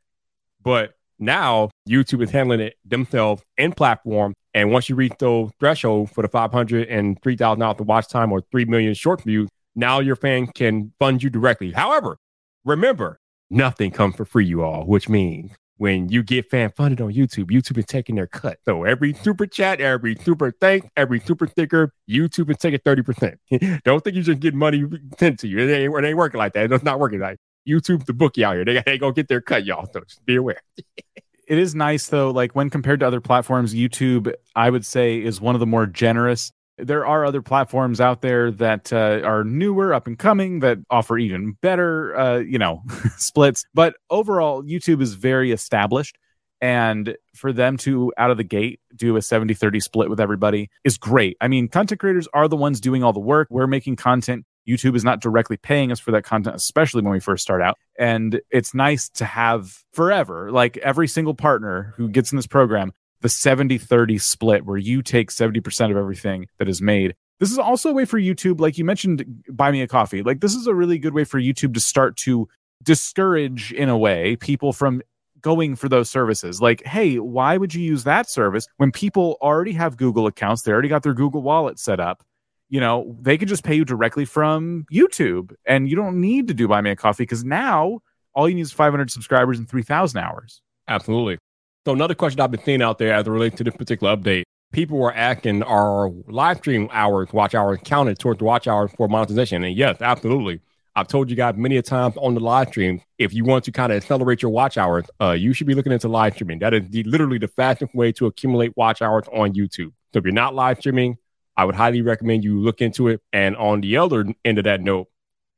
But 0.64 0.94
now 1.20 1.70
YouTube 1.88 2.22
is 2.22 2.32
handling 2.32 2.60
it 2.60 2.76
themselves 2.86 3.44
in 3.58 3.72
platform. 3.72 4.34
And 4.54 4.72
once 4.72 4.90
you 4.90 4.96
reach 4.96 5.14
those 5.20 5.52
threshold 5.60 6.12
for 6.12 6.22
the 6.22 6.28
500 6.28 6.88
and 6.88 7.22
3,000 7.22 7.62
hours 7.62 7.80
of 7.80 7.88
watch 7.88 8.08
time 8.08 8.32
or 8.32 8.42
3 8.52 8.66
million 8.66 8.94
short 8.94 9.22
views, 9.22 9.50
now 9.76 10.00
your 10.00 10.16
fan 10.16 10.48
can 10.48 10.94
fund 11.00 11.22
you 11.22 11.30
directly. 11.30 11.72
However, 11.72 12.18
Remember, 12.66 13.20
nothing 13.52 13.92
comes 13.92 14.16
for 14.16 14.26
free, 14.26 14.46
you 14.46 14.64
all, 14.64 14.86
which 14.86 15.08
means 15.08 15.52
when 15.78 16.10
you 16.10 16.24
get 16.24 16.50
fan 16.50 16.72
funded 16.76 17.00
on 17.00 17.14
YouTube, 17.14 17.52
YouTube 17.52 17.78
is 17.78 17.86
taking 17.86 18.16
their 18.16 18.26
cut. 18.26 18.58
So 18.66 18.86
every 18.86 19.14
super 19.14 19.46
chat, 19.46 19.80
every 19.80 20.16
super 20.16 20.52
thanks, 20.52 20.88
every 20.98 21.20
super 21.20 21.46
sticker, 21.46 21.94
YouTube 22.10 22.50
is 22.50 22.58
taking 22.58 22.80
30%. 22.80 23.82
Don't 23.84 24.04
think 24.04 24.16
you're 24.16 24.24
just 24.24 24.40
get 24.40 24.56
money 24.56 24.84
sent 25.20 25.40
to 25.42 25.48
you. 25.48 25.60
It 25.60 25.72
ain't, 25.72 25.94
it 25.96 26.08
ain't 26.08 26.18
working 26.18 26.40
like 26.40 26.54
that. 26.54 26.72
It's 26.72 26.84
not 26.84 27.00
working 27.00 27.20
like 27.20 27.38
YouTube's 27.68 28.06
the 28.06 28.14
bookie 28.14 28.44
out 28.44 28.56
here. 28.56 28.66
They, 28.66 28.82
they 28.84 28.98
gonna 28.98 29.14
get 29.14 29.28
their 29.28 29.42
cut, 29.42 29.64
y'all. 29.64 29.88
So 29.94 30.00
just 30.00 30.26
be 30.26 30.36
aware. 30.36 30.62
it 30.78 31.58
is 31.60 31.76
nice 31.76 32.08
though, 32.08 32.32
like 32.32 32.56
when 32.56 32.72
compared 32.72 33.02
to 33.02 33.08
other 33.08 33.22
platforms, 33.22 33.76
YouTube, 33.76 34.34
I 34.56 34.72
would 34.72 34.88
say, 34.88 35.22
is 35.22 35.40
one 35.40 35.56
of 35.56 35.60
the 35.60 35.68
more 35.68 35.86
generous 35.86 36.52
there 36.78 37.06
are 37.06 37.26
other 37.26 37.42
platforms 37.42 38.02
out 38.02 38.22
there 38.22 38.52
that 38.52 38.92
uh, 38.92 39.22
are 39.24 39.44
newer, 39.44 39.94
up 39.94 40.08
and 40.08 40.18
coming, 40.18 40.60
that 40.60 40.80
offer 40.90 41.18
even 41.18 41.54
better, 41.62 42.18
uh, 42.18 42.38
you 42.40 42.58
know, 42.58 42.82
splits. 43.18 43.66
But 43.74 43.96
overall, 44.10 44.64
YouTube 44.64 45.02
is 45.02 45.14
very 45.14 45.52
established. 45.52 46.18
And 46.62 47.16
for 47.36 47.52
them 47.52 47.78
to 47.78 48.14
out 48.18 48.32
of 48.32 48.38
the 48.38 48.44
gate 48.44 48.80
do 48.96 49.18
a 49.18 49.22
70 49.22 49.54
30 49.54 49.80
split 49.82 50.10
with 50.10 50.20
everybody 50.20 50.70
is 50.84 50.98
great. 50.98 51.38
I 51.42 51.48
mean, 51.48 51.68
content 51.68 52.00
creators 52.00 52.28
are 52.34 52.48
the 52.48 52.56
ones 52.56 52.80
doing 52.80 53.04
all 53.04 53.14
the 53.14 53.20
work. 53.20 53.50
We're 53.52 53.68
making 53.68 53.98
content. 53.98 54.46
YouTube 54.68 54.96
is 54.96 55.04
not 55.04 55.22
directly 55.22 55.58
paying 55.58 55.92
us 55.92 56.00
for 56.00 56.12
that 56.12 56.24
content, 56.24 56.56
especially 56.56 57.04
when 57.04 57.12
we 57.12 57.20
first 57.20 57.44
start 57.44 57.62
out. 57.62 57.78
And 58.00 58.42
it's 58.50 58.74
nice 58.74 59.10
to 59.10 59.26
have 59.26 59.84
forever, 59.94 60.50
like 60.52 60.78
every 60.78 61.08
single 61.08 61.36
partner 61.36 61.94
who 61.98 62.10
gets 62.10 62.32
in 62.32 62.38
this 62.38 62.48
program 62.48 62.94
the 63.26 63.30
70 63.30 63.80
30 63.80 64.20
split 64.20 64.66
where 64.68 64.78
you 64.78 65.02
take 65.02 65.32
70% 65.32 65.90
of 65.90 65.98
everything 65.98 66.46
that 66.60 66.70
is 66.70 66.80
made. 66.80 67.16
This 67.40 67.52
is 67.52 67.58
also 67.58 67.90
a 67.90 67.94
way 67.94 68.06
for 68.06 68.20
YouTube, 68.20 68.60
like 68.60 68.78
you 68.78 68.86
mentioned, 68.86 69.44
buy 69.50 69.72
me 69.72 69.82
a 69.82 69.88
coffee. 69.88 70.22
Like, 70.22 70.42
this 70.42 70.54
is 70.54 70.68
a 70.68 70.76
really 70.76 71.00
good 71.00 71.16
way 71.16 71.24
for 71.24 71.42
YouTube 71.42 71.74
to 71.74 71.80
start 71.80 72.18
to 72.18 72.48
discourage, 72.84 73.74
in 73.74 73.90
a 73.90 73.98
way, 73.98 74.36
people 74.36 74.74
from 74.74 75.02
going 75.42 75.76
for 75.76 75.90
those 75.90 76.08
services. 76.08 76.62
Like, 76.62 76.86
hey, 76.86 77.18
why 77.18 77.58
would 77.58 77.74
you 77.74 77.82
use 77.82 78.04
that 78.04 78.30
service 78.30 78.68
when 78.78 78.92
people 78.92 79.40
already 79.42 79.72
have 79.72 79.98
Google 79.98 80.28
accounts? 80.28 80.62
They 80.62 80.72
already 80.72 80.90
got 80.90 81.02
their 81.02 81.16
Google 81.16 81.42
Wallet 81.42 81.80
set 81.80 82.00
up. 82.00 82.24
You 82.70 82.80
know, 82.80 83.18
they 83.20 83.40
can 83.40 83.48
just 83.48 83.64
pay 83.64 83.74
you 83.74 83.86
directly 83.86 84.26
from 84.26 84.86
YouTube 84.94 85.52
and 85.66 85.90
you 85.90 85.96
don't 85.96 86.22
need 86.22 86.48
to 86.50 86.54
do 86.54 86.68
buy 86.68 86.82
me 86.82 86.92
a 86.92 86.96
coffee 86.96 87.24
because 87.24 87.44
now 87.44 88.02
all 88.36 88.48
you 88.48 88.54
need 88.54 88.62
is 88.62 88.72
500 88.72 89.10
subscribers 89.10 89.58
and 89.58 89.68
3,000 89.68 90.20
hours. 90.20 90.62
Absolutely. 90.88 91.40
So 91.86 91.94
another 91.94 92.16
question 92.16 92.42
I've 92.42 92.50
been 92.50 92.64
seeing 92.64 92.82
out 92.82 92.98
there 92.98 93.14
as 93.14 93.28
it 93.28 93.30
relates 93.30 93.58
to 93.58 93.64
this 93.64 93.76
particular 93.76 94.18
update, 94.18 94.46
people 94.72 94.98
were 94.98 95.14
asking 95.14 95.62
are 95.62 96.10
live 96.28 96.58
stream 96.58 96.90
hours, 96.92 97.32
watch 97.32 97.54
hours 97.54 97.78
counted 97.86 98.18
towards 98.18 98.42
watch 98.42 98.68
hours 98.68 98.90
for 98.98 99.08
monetization? 99.08 99.64
And 99.64 99.78
yes, 99.78 100.02
absolutely. 100.02 100.62
I've 100.96 101.08
told 101.08 101.30
you 101.30 101.36
guys 101.36 101.56
many 101.58 101.78
a 101.78 101.84
times 101.84 102.16
on 102.18 102.34
the 102.34 102.40
live 102.40 102.70
stream, 102.70 103.02
if 103.20 103.36
you 103.36 103.46
want 103.46 103.66
to 103.66 103.72
kind 103.72 103.92
of 103.92 103.98
accelerate 103.98 104.42
your 104.42 104.50
watch 104.50 104.80
hours, 104.80 105.06
uh, 105.22 105.34
you 105.34 105.54
should 105.54 105.68
be 105.68 105.76
looking 105.76 105.92
into 105.92 106.08
live 106.08 106.34
streaming. 106.34 106.58
That 106.58 106.74
is 106.74 106.90
the, 106.90 107.04
literally 107.04 107.38
the 107.38 107.50
fastest 107.50 107.94
way 107.94 108.12
to 108.14 108.26
accumulate 108.26 108.76
watch 108.76 109.04
hours 109.04 109.26
on 109.32 109.54
YouTube. 109.54 109.92
So 110.12 110.18
if 110.18 110.24
you're 110.24 110.34
not 110.34 110.56
live 110.56 110.80
streaming, 110.80 111.20
I 111.56 111.66
would 111.66 111.76
highly 111.76 112.02
recommend 112.02 112.44
you 112.44 112.60
look 112.60 112.82
into 112.82 113.10
it. 113.10 113.22
And 113.32 113.56
on 113.58 113.82
the 113.82 113.98
other 113.98 114.26
end 114.44 114.58
of 114.58 114.64
that 114.64 114.82
note, 114.82 115.08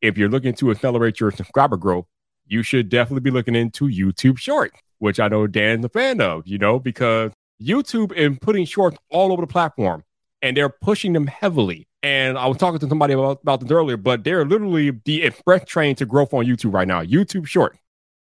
if 0.02 0.18
you're 0.18 0.28
looking 0.28 0.56
to 0.56 0.72
accelerate 0.72 1.22
your 1.22 1.32
subscriber 1.32 1.78
growth, 1.78 2.06
you 2.48 2.64
should 2.64 2.90
definitely 2.90 3.22
be 3.22 3.32
looking 3.32 3.56
into 3.56 3.86
YouTube 3.86 4.38
Short, 4.38 4.72
which 5.00 5.20
I 5.20 5.28
know 5.28 5.48
Dan's 5.48 5.86
a 5.86 5.90
fan 5.90 6.22
of, 6.22 6.48
you 6.48 6.58
know, 6.58 6.80
because 6.80 7.32
YouTube 7.62 8.12
is 8.14 8.38
putting 8.40 8.66
shorts 8.66 8.98
all 9.10 9.32
over 9.32 9.42
the 9.42 9.48
platform 9.48 10.04
and 10.42 10.56
they're 10.56 10.70
pushing 10.70 11.14
them 11.14 11.28
heavily. 11.28 11.88
And 12.04 12.38
I 12.38 12.48
was 12.48 12.58
talking 12.58 12.80
to 12.80 12.88
somebody 12.88 13.14
about, 13.14 13.42
about 13.42 13.62
this 13.62 13.72
earlier, 13.72 13.98
but 13.98 14.24
they're 14.24 14.46
literally 14.46 14.92
the 15.06 15.24
express 15.24 15.66
train 15.66 15.96
to 15.96 16.06
growth 16.06 16.34
on 16.34 16.46
YouTube 16.46 16.74
right 16.74 16.88
now. 16.88 17.04
YouTube 17.04 17.48
short. 17.48 17.78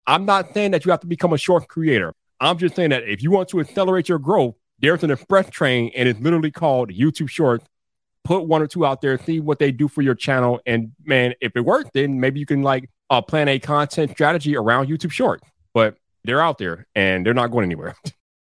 I'm 0.07 0.25
not 0.25 0.53
saying 0.53 0.71
that 0.71 0.85
you 0.85 0.91
have 0.91 1.01
to 1.01 1.07
become 1.07 1.33
a 1.33 1.37
short 1.37 1.67
creator. 1.67 2.13
I'm 2.39 2.57
just 2.57 2.75
saying 2.75 2.91
that 2.91 3.03
if 3.03 3.21
you 3.21 3.31
want 3.31 3.49
to 3.49 3.59
accelerate 3.59 4.09
your 4.09 4.19
growth, 4.19 4.55
there's 4.79 5.03
an 5.03 5.11
express 5.11 5.49
train 5.49 5.91
and 5.95 6.07
it's 6.07 6.19
literally 6.19 6.51
called 6.51 6.91
YouTube 6.91 7.29
Short. 7.29 7.63
Put 8.23 8.45
one 8.45 8.61
or 8.61 8.67
two 8.67 8.85
out 8.85 9.01
there, 9.01 9.17
see 9.17 9.39
what 9.39 9.57
they 9.57 9.71
do 9.71 9.87
for 9.87 10.01
your 10.01 10.15
channel. 10.15 10.59
And 10.65 10.91
man, 11.03 11.33
if 11.41 11.55
it 11.55 11.61
works, 11.61 11.89
then 11.93 12.19
maybe 12.19 12.39
you 12.39 12.45
can 12.45 12.61
like 12.61 12.89
uh, 13.09 13.21
plan 13.21 13.47
a 13.47 13.59
content 13.59 14.11
strategy 14.11 14.55
around 14.55 14.87
YouTube 14.87 15.11
Shorts. 15.11 15.47
But 15.73 15.97
they're 16.23 16.41
out 16.41 16.57
there 16.57 16.87
and 16.95 17.25
they're 17.25 17.33
not 17.33 17.47
going 17.47 17.65
anywhere. 17.65 17.95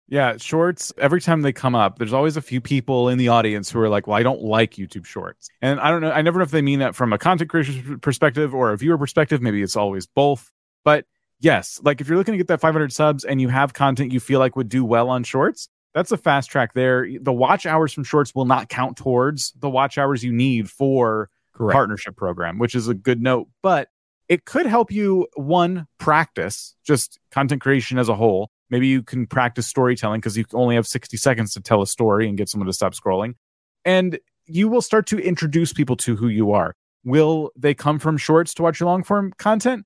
Yeah, 0.10 0.38
shorts, 0.38 0.94
every 1.00 1.22
time 1.22 1.42
they 1.42 1.54
come 1.54 1.74
up, 1.74 1.98
there's 1.98 2.14
always 2.14 2.38
a 2.38 2.42
few 2.42 2.62
people 2.62 3.10
in 3.10 3.18
the 3.18 3.30
audience 3.30 3.72
who 3.72 3.80
are 3.80 3.90
like, 3.90 4.06
well, 4.06 4.16
I 4.16 4.22
don't 4.22 4.44
like 4.44 4.74
YouTube 4.74 5.06
shorts. 5.06 5.50
And 5.62 5.80
I 5.80 5.90
don't 5.90 6.02
know, 6.02 6.12
I 6.12 6.22
never 6.22 6.38
know 6.38 6.44
if 6.44 6.52
they 6.52 6.62
mean 6.62 6.80
that 6.80 6.94
from 6.94 7.14
a 7.14 7.18
content 7.18 7.50
creator 7.50 7.98
perspective 7.98 8.54
or 8.54 8.72
a 8.72 8.78
viewer 8.78 8.98
perspective. 8.98 9.42
Maybe 9.42 9.64
it's 9.64 9.76
always 9.76 10.06
both. 10.06 10.52
But 10.84 11.06
yes, 11.40 11.80
like 11.84 12.00
if 12.00 12.08
you're 12.08 12.18
looking 12.18 12.34
to 12.34 12.38
get 12.38 12.48
that 12.50 12.60
500 12.60 12.92
subs 12.94 13.24
and 13.24 13.42
you 13.42 13.48
have 13.50 13.74
content 13.74 14.12
you 14.12 14.20
feel 14.20 14.40
like 14.40 14.56
would 14.56 14.70
do 14.70 14.86
well 14.86 15.10
on 15.10 15.24
shorts, 15.24 15.70
that's 15.96 16.12
a 16.12 16.18
fast 16.18 16.52
track 16.52 16.74
there. 16.74 17.08
The 17.20 17.34
watch 17.34 17.66
hours 17.66 17.94
from 17.94 18.04
shorts 18.04 18.36
will 18.36 18.46
not 18.46 18.70
count 18.70 18.98
towards 18.98 19.54
the 19.54 19.70
watch 19.70 19.98
hours 19.98 20.24
you 20.24 20.34
need 20.34 20.70
for 20.70 21.30
Correct. 21.54 21.74
partnership 21.74 22.16
program, 22.16 22.60
which 22.60 22.76
is 22.76 22.88
a 22.88 22.94
good 22.94 23.22
note. 23.22 23.48
But 23.64 23.90
it 24.30 24.46
could 24.46 24.66
help 24.66 24.92
you 24.92 25.28
one 25.36 25.88
practice 25.98 26.76
just 26.84 27.20
content 27.32 27.62
creation 27.62 27.98
as 27.98 28.10
a 28.10 28.16
whole 28.16 28.50
maybe 28.70 28.88
you 28.88 29.04
can 29.04 29.28
practice 29.28 29.68
storytelling 29.68 30.20
because 30.20 30.38
you 30.38 30.46
only 30.54 30.76
have 30.76 30.88
60 30.88 31.18
seconds 31.18 31.54
to 31.54 31.62
tell 31.62 31.82
a 31.82 31.88
story 31.88 32.28
and 32.28 32.38
get 32.38 32.50
someone 32.50 32.68
to 32.68 32.74
stop 32.74 32.94
scrolling 32.94 33.34
and 33.86 34.20
you 34.46 34.68
will 34.68 34.82
start 34.82 35.08
to 35.08 35.18
introduce 35.18 35.74
people 35.74 35.96
to 35.98 36.16
who 36.16 36.28
you 36.28 36.52
are 36.52 36.76
will 37.04 37.52
they 37.56 37.74
come 37.74 38.00
from 38.00 38.18
shorts 38.18 38.54
to 38.54 38.64
watch 38.64 38.80
your 38.80 38.88
long 38.88 39.04
form 39.04 39.34
content 39.38 39.86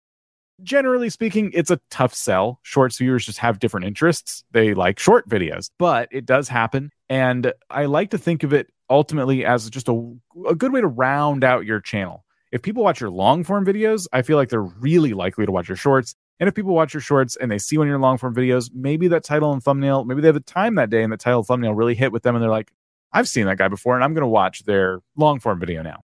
generally 0.63 1.09
speaking, 1.09 1.51
it's 1.53 1.71
a 1.71 1.79
tough 1.89 2.13
sell. 2.13 2.59
Shorts 2.63 2.97
viewers 2.97 3.25
just 3.25 3.39
have 3.39 3.59
different 3.59 3.85
interests. 3.85 4.43
They 4.51 4.73
like 4.73 4.99
short 4.99 5.27
videos, 5.29 5.69
but 5.77 6.09
it 6.11 6.25
does 6.25 6.49
happen. 6.49 6.91
And 7.09 7.53
I 7.69 7.85
like 7.85 8.11
to 8.11 8.17
think 8.17 8.43
of 8.43 8.53
it 8.53 8.71
ultimately 8.89 9.45
as 9.45 9.69
just 9.69 9.89
a, 9.89 10.15
a 10.47 10.55
good 10.55 10.71
way 10.71 10.81
to 10.81 10.87
round 10.87 11.43
out 11.43 11.65
your 11.65 11.79
channel. 11.79 12.23
If 12.51 12.61
people 12.61 12.83
watch 12.83 13.01
your 13.01 13.09
long 13.09 13.43
form 13.43 13.65
videos, 13.65 14.07
I 14.13 14.21
feel 14.21 14.37
like 14.37 14.49
they're 14.49 14.61
really 14.61 15.13
likely 15.13 15.45
to 15.45 15.51
watch 15.51 15.67
your 15.67 15.75
shorts. 15.75 16.15
And 16.39 16.47
if 16.47 16.55
people 16.55 16.73
watch 16.73 16.93
your 16.93 17.01
shorts 17.01 17.35
and 17.35 17.51
they 17.51 17.57
see 17.57 17.77
one 17.77 17.87
of 17.87 17.89
your 17.89 17.99
long 17.99 18.17
form 18.17 18.33
videos, 18.33 18.69
maybe 18.73 19.07
that 19.09 19.23
title 19.23 19.51
and 19.51 19.61
thumbnail, 19.61 20.05
maybe 20.05 20.21
they 20.21 20.27
have 20.27 20.35
a 20.35 20.41
time 20.41 20.75
that 20.75 20.89
day 20.89 21.03
and 21.03 21.11
the 21.11 21.17
title 21.17 21.43
thumbnail 21.43 21.73
really 21.73 21.95
hit 21.95 22.11
with 22.11 22.23
them 22.23 22.35
and 22.35 22.43
they're 22.43 22.49
like, 22.49 22.71
I've 23.11 23.27
seen 23.27 23.47
that 23.47 23.57
guy 23.57 23.67
before 23.67 23.95
and 23.95 24.03
I'm 24.03 24.13
going 24.13 24.21
to 24.21 24.27
watch 24.27 24.63
their 24.63 24.99
long 25.15 25.39
form 25.39 25.59
video 25.59 25.81
now. 25.81 26.01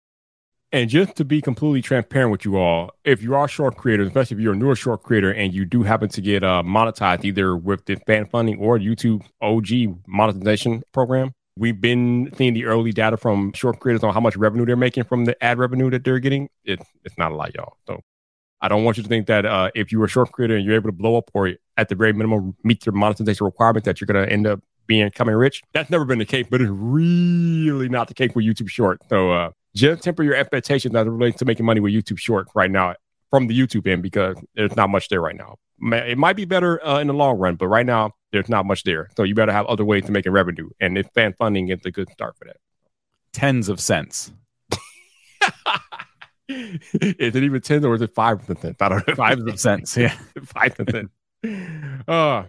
And 0.70 0.90
just 0.90 1.16
to 1.16 1.24
be 1.24 1.40
completely 1.40 1.81
transparent 1.81 2.31
with 2.31 2.44
you 2.44 2.59
all, 2.59 2.90
if 3.03 3.22
you 3.22 3.35
are 3.35 3.48
short 3.48 3.77
creators, 3.77 4.09
especially 4.09 4.37
if 4.37 4.42
you're 4.42 4.53
a 4.53 4.57
newer 4.57 4.77
short 4.77 5.03
creator 5.03 5.33
and 5.33 5.55
you 5.55 5.64
do 5.64 5.83
happen 5.83 6.11
to 6.11 6.20
get 6.20 6.44
uh, 6.44 6.62
monetized 6.64 7.24
either 7.24 7.57
with 7.57 7.87
the 7.87 7.96
fan 8.07 8.27
funding 8.27 8.59
or 8.59 8.79
YouTube 8.79 9.24
OG 9.40 9.98
monetization 10.07 10.83
program, 10.92 11.33
we've 11.59 11.81
been 11.81 12.33
seeing 12.37 12.55
the 12.55 12.64
early 12.64 12.92
data 12.92 13.16
from 13.16 13.53
short 13.53 13.81
creators 13.81 14.05
on 14.05 14.14
how 14.14 14.21
much 14.21 14.37
revenue 14.37 14.64
they're 14.64 14.77
making 14.77 15.05
from 15.05 15.25
the 15.25 15.42
ad 15.42 15.59
revenue 15.59 15.90
that 15.90 16.05
they're 16.05 16.21
getting. 16.21 16.49
It, 16.64 16.81
it's 17.05 17.18
not 17.18 17.33
a 17.33 17.35
lot, 17.35 17.55
y'all. 17.55 17.77
So 17.87 18.01
I 18.61 18.68
don't 18.68 18.85
want 18.85 18.97
you 18.97 19.03
to 19.03 19.09
think 19.09 19.27
that 19.27 19.44
uh, 19.44 19.71
if 19.75 19.92
you're 19.92 20.05
a 20.05 20.09
short 20.09 20.33
creator 20.33 20.57
and 20.57 20.64
you're 20.64 20.75
able 20.75 20.88
to 20.88 20.97
blow 20.97 21.16
up 21.16 21.31
or 21.35 21.53
at 21.77 21.88
the 21.88 21.94
very 21.94 22.12
minimum 22.12 22.57
meet 22.64 22.87
your 22.87 22.94
monetization 22.94 23.44
requirements 23.44 23.87
that 23.87 24.01
you're 24.01 24.07
going 24.07 24.25
to 24.25 24.33
end 24.33 24.47
up 24.47 24.61
being 24.87 25.11
coming 25.11 25.35
rich. 25.35 25.62
That's 25.75 25.90
never 25.90 26.05
been 26.05 26.18
the 26.18 26.25
case, 26.25 26.47
but 26.51 26.61
it's 26.61 26.71
really 26.73 27.88
not 27.88 28.09
the 28.09 28.14
case 28.14 28.35
with 28.35 28.44
YouTube 28.44 28.68
Short. 28.68 29.01
So 29.09 29.33
uh, 29.33 29.51
just 29.75 30.03
temper 30.03 30.23
your 30.23 30.35
expectations 30.35 30.94
as 30.94 31.07
it 31.07 31.11
relates 31.11 31.38
to 31.38 31.44
making 31.44 31.66
money 31.66 31.81
with 31.81 31.92
YouTube 31.92 32.18
Short 32.18 32.49
right 32.55 32.71
now 32.71 32.94
from 33.31 33.47
the 33.47 33.59
YouTube 33.59 33.87
end 33.87 34.03
because 34.03 34.37
there's 34.55 34.75
not 34.75 34.88
much 34.88 35.09
there 35.09 35.21
right 35.21 35.37
now. 35.37 35.57
It 35.81 36.18
might 36.18 36.35
be 36.35 36.44
better 36.44 36.85
uh, 36.85 36.99
in 36.99 37.07
the 37.07 37.12
long 37.12 37.38
run, 37.38 37.57
but 37.57 37.68
right 37.68 37.87
now 37.87 38.12
there's 38.32 38.48
not 38.48 38.66
much 38.66 38.84
there. 38.84 39.08
So 39.16 39.22
you 39.22 39.34
better 39.34 39.52
have 39.52 39.66
other 39.66 39.84
ways 39.84 40.04
to 40.06 40.12
make 40.12 40.26
a 40.26 40.30
revenue, 40.30 40.68
and 40.80 40.96
if 40.98 41.08
fan 41.14 41.34
funding 41.34 41.68
is 41.68 41.80
a 41.84 41.90
good 41.90 42.10
start 42.10 42.36
for 42.36 42.46
that. 42.46 42.56
Tens 43.32 43.68
of 43.68 43.80
cents. 43.80 44.32
is 46.48 47.34
it 47.34 47.42
even 47.42 47.60
ten 47.60 47.84
or 47.84 47.94
is 47.94 48.02
it 48.02 48.14
five 48.14 48.46
percent? 48.46 48.76
I 48.80 48.88
don't 48.88 49.06
know. 49.06 49.14
Five 49.14 49.40
of 49.40 49.60
cents. 49.60 49.96
Yeah, 49.96 50.16
five 50.44 50.74
percent. 50.74 51.10
Uh, 52.06 52.44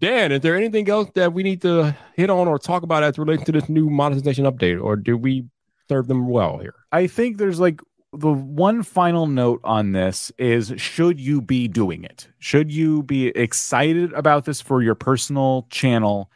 Dan, 0.00 0.32
is 0.32 0.40
there 0.40 0.56
anything 0.56 0.88
else 0.88 1.08
that 1.14 1.32
we 1.32 1.42
need 1.44 1.62
to 1.62 1.96
hit 2.16 2.28
on 2.28 2.48
or 2.48 2.58
talk 2.58 2.82
about 2.82 3.04
as 3.04 3.18
relates 3.18 3.44
to 3.44 3.52
this 3.52 3.68
new 3.68 3.88
monetization 3.88 4.44
update, 4.44 4.82
or 4.82 4.96
do 4.96 5.16
we 5.16 5.46
serve 5.88 6.08
them 6.08 6.28
well 6.28 6.58
here? 6.58 6.74
I 6.90 7.06
think 7.06 7.38
there's 7.38 7.60
like 7.60 7.80
the 8.12 8.32
one 8.32 8.82
final 8.82 9.26
note 9.26 9.60
on 9.64 9.92
this 9.92 10.30
is 10.38 10.72
should 10.76 11.18
you 11.18 11.40
be 11.40 11.66
doing 11.66 12.04
it? 12.04 12.28
Should 12.38 12.70
you 12.70 13.02
be 13.02 13.28
excited 13.28 14.12
about 14.12 14.44
this 14.44 14.60
for 14.60 14.82
your 14.82 14.94
personal 14.94 15.66
channel? 15.70 16.30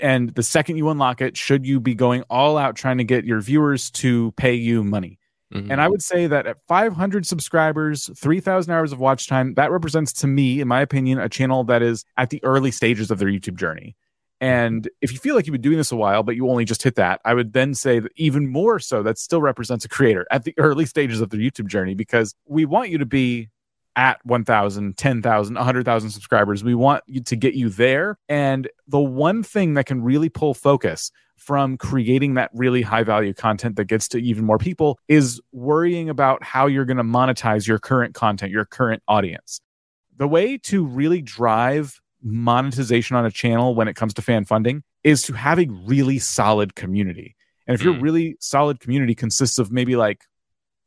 And 0.00 0.34
the 0.34 0.42
second 0.42 0.76
you 0.76 0.90
unlock 0.90 1.20
it, 1.20 1.36
should 1.36 1.66
you 1.66 1.80
be 1.80 1.94
going 1.94 2.22
all 2.30 2.58
out 2.58 2.76
trying 2.76 2.98
to 2.98 3.04
get 3.04 3.24
your 3.24 3.40
viewers 3.40 3.90
to 3.92 4.32
pay 4.32 4.54
you 4.54 4.84
money? 4.84 5.18
Mm-hmm. 5.52 5.70
And 5.70 5.80
I 5.80 5.88
would 5.88 6.02
say 6.02 6.26
that 6.26 6.46
at 6.46 6.58
500 6.66 7.26
subscribers, 7.26 8.10
3,000 8.16 8.72
hours 8.72 8.92
of 8.92 8.98
watch 8.98 9.26
time, 9.26 9.54
that 9.54 9.70
represents 9.70 10.12
to 10.14 10.26
me, 10.26 10.60
in 10.60 10.68
my 10.68 10.80
opinion, 10.80 11.18
a 11.18 11.28
channel 11.28 11.64
that 11.64 11.82
is 11.82 12.04
at 12.16 12.30
the 12.30 12.42
early 12.44 12.70
stages 12.70 13.10
of 13.10 13.18
their 13.18 13.28
YouTube 13.28 13.56
journey. 13.56 13.96
And 14.42 14.90
if 15.00 15.12
you 15.12 15.18
feel 15.20 15.36
like 15.36 15.46
you've 15.46 15.52
been 15.52 15.60
doing 15.60 15.76
this 15.76 15.92
a 15.92 15.96
while, 15.96 16.24
but 16.24 16.34
you 16.34 16.50
only 16.50 16.64
just 16.64 16.82
hit 16.82 16.96
that, 16.96 17.20
I 17.24 17.32
would 17.32 17.52
then 17.52 17.74
say 17.74 18.00
that 18.00 18.10
even 18.16 18.48
more 18.48 18.80
so, 18.80 19.04
that 19.04 19.16
still 19.16 19.40
represents 19.40 19.84
a 19.84 19.88
creator 19.88 20.26
at 20.32 20.42
the 20.42 20.52
early 20.58 20.84
stages 20.84 21.20
of 21.20 21.30
their 21.30 21.38
YouTube 21.38 21.68
journey 21.68 21.94
because 21.94 22.34
we 22.46 22.64
want 22.64 22.90
you 22.90 22.98
to 22.98 23.06
be 23.06 23.50
at 23.94 24.18
1,000, 24.26 24.96
10,000, 24.96 25.54
100,000 25.54 26.10
subscribers. 26.10 26.64
We 26.64 26.74
want 26.74 27.04
you 27.06 27.22
to 27.22 27.36
get 27.36 27.54
you 27.54 27.68
there. 27.68 28.18
And 28.28 28.68
the 28.88 28.98
one 28.98 29.44
thing 29.44 29.74
that 29.74 29.86
can 29.86 30.02
really 30.02 30.28
pull 30.28 30.54
focus 30.54 31.12
from 31.36 31.76
creating 31.76 32.34
that 32.34 32.50
really 32.52 32.82
high 32.82 33.04
value 33.04 33.34
content 33.34 33.76
that 33.76 33.84
gets 33.84 34.08
to 34.08 34.18
even 34.18 34.44
more 34.44 34.58
people 34.58 34.98
is 35.06 35.40
worrying 35.52 36.08
about 36.08 36.42
how 36.42 36.66
you're 36.66 36.84
going 36.84 36.96
to 36.96 37.04
monetize 37.04 37.68
your 37.68 37.78
current 37.78 38.14
content, 38.14 38.50
your 38.50 38.64
current 38.64 39.04
audience. 39.06 39.60
The 40.16 40.26
way 40.26 40.58
to 40.58 40.84
really 40.84 41.22
drive 41.22 42.00
monetization 42.22 43.16
on 43.16 43.26
a 43.26 43.30
channel 43.30 43.74
when 43.74 43.88
it 43.88 43.96
comes 43.96 44.14
to 44.14 44.22
fan 44.22 44.44
funding 44.44 44.82
is 45.04 45.22
to 45.22 45.32
have 45.32 45.58
a 45.58 45.66
really 45.86 46.18
solid 46.18 46.74
community. 46.74 47.36
And 47.66 47.74
if 47.74 47.82
your 47.82 47.94
mm. 47.94 48.02
really 48.02 48.36
solid 48.40 48.80
community 48.80 49.14
consists 49.14 49.58
of 49.58 49.70
maybe 49.70 49.96
like 49.96 50.24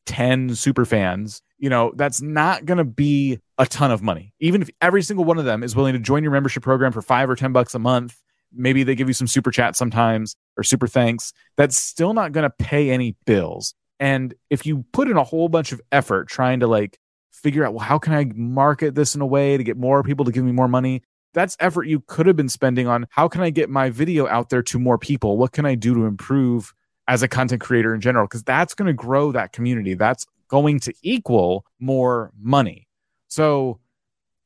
10 0.05 0.55
super 0.55 0.85
fans, 0.85 1.41
you 1.57 1.69
know, 1.69 1.93
that's 1.95 2.21
not 2.21 2.65
going 2.65 2.77
to 2.77 2.83
be 2.83 3.39
a 3.57 3.65
ton 3.65 3.91
of 3.91 4.01
money. 4.01 4.33
Even 4.39 4.61
if 4.61 4.69
every 4.81 5.01
single 5.01 5.25
one 5.25 5.37
of 5.37 5.45
them 5.45 5.63
is 5.63 5.75
willing 5.75 5.93
to 5.93 5.99
join 5.99 6.23
your 6.23 6.31
membership 6.31 6.63
program 6.63 6.91
for 6.91 7.01
5 7.01 7.29
or 7.29 7.35
10 7.35 7.53
bucks 7.53 7.73
a 7.75 7.79
month, 7.79 8.15
maybe 8.53 8.83
they 8.83 8.95
give 8.95 9.07
you 9.07 9.13
some 9.13 9.27
super 9.27 9.51
chat 9.51 9.75
sometimes 9.75 10.35
or 10.57 10.63
super 10.63 10.87
thanks, 10.87 11.33
that's 11.57 11.77
still 11.77 12.13
not 12.13 12.31
going 12.31 12.43
to 12.43 12.49
pay 12.49 12.91
any 12.91 13.15
bills. 13.25 13.73
And 13.99 14.33
if 14.49 14.65
you 14.65 14.85
put 14.91 15.09
in 15.09 15.17
a 15.17 15.23
whole 15.23 15.49
bunch 15.49 15.71
of 15.71 15.81
effort 15.91 16.27
trying 16.27 16.59
to 16.59 16.67
like 16.67 16.99
figure 17.31 17.65
out, 17.65 17.73
well, 17.73 17.85
how 17.85 17.99
can 17.99 18.13
I 18.13 18.25
market 18.35 18.95
this 18.95 19.15
in 19.15 19.21
a 19.21 19.25
way 19.25 19.57
to 19.57 19.63
get 19.63 19.77
more 19.77 20.03
people 20.03 20.25
to 20.25 20.31
give 20.31 20.43
me 20.43 20.51
more 20.51 20.67
money? 20.67 21.03
That's 21.35 21.55
effort 21.59 21.83
you 21.83 21.99
could 22.07 22.25
have 22.25 22.35
been 22.35 22.49
spending 22.49 22.87
on 22.87 23.05
how 23.11 23.27
can 23.27 23.41
I 23.41 23.51
get 23.51 23.69
my 23.69 23.91
video 23.91 24.27
out 24.27 24.49
there 24.49 24.63
to 24.63 24.79
more 24.79 24.97
people? 24.97 25.37
What 25.37 25.51
can 25.51 25.65
I 25.65 25.75
do 25.75 25.93
to 25.93 26.05
improve 26.05 26.73
as 27.07 27.21
a 27.21 27.27
content 27.27 27.61
creator 27.61 27.93
in 27.93 28.01
general? 28.01 28.25
Because 28.25 28.43
that's 28.43 28.73
going 28.73 28.87
to 28.87 28.93
grow 28.93 29.31
that 29.33 29.51
community. 29.51 29.93
That's 29.93 30.25
going 30.47 30.79
to 30.81 30.93
equal 31.03 31.65
more 31.79 32.31
money. 32.41 32.87
So, 33.27 33.79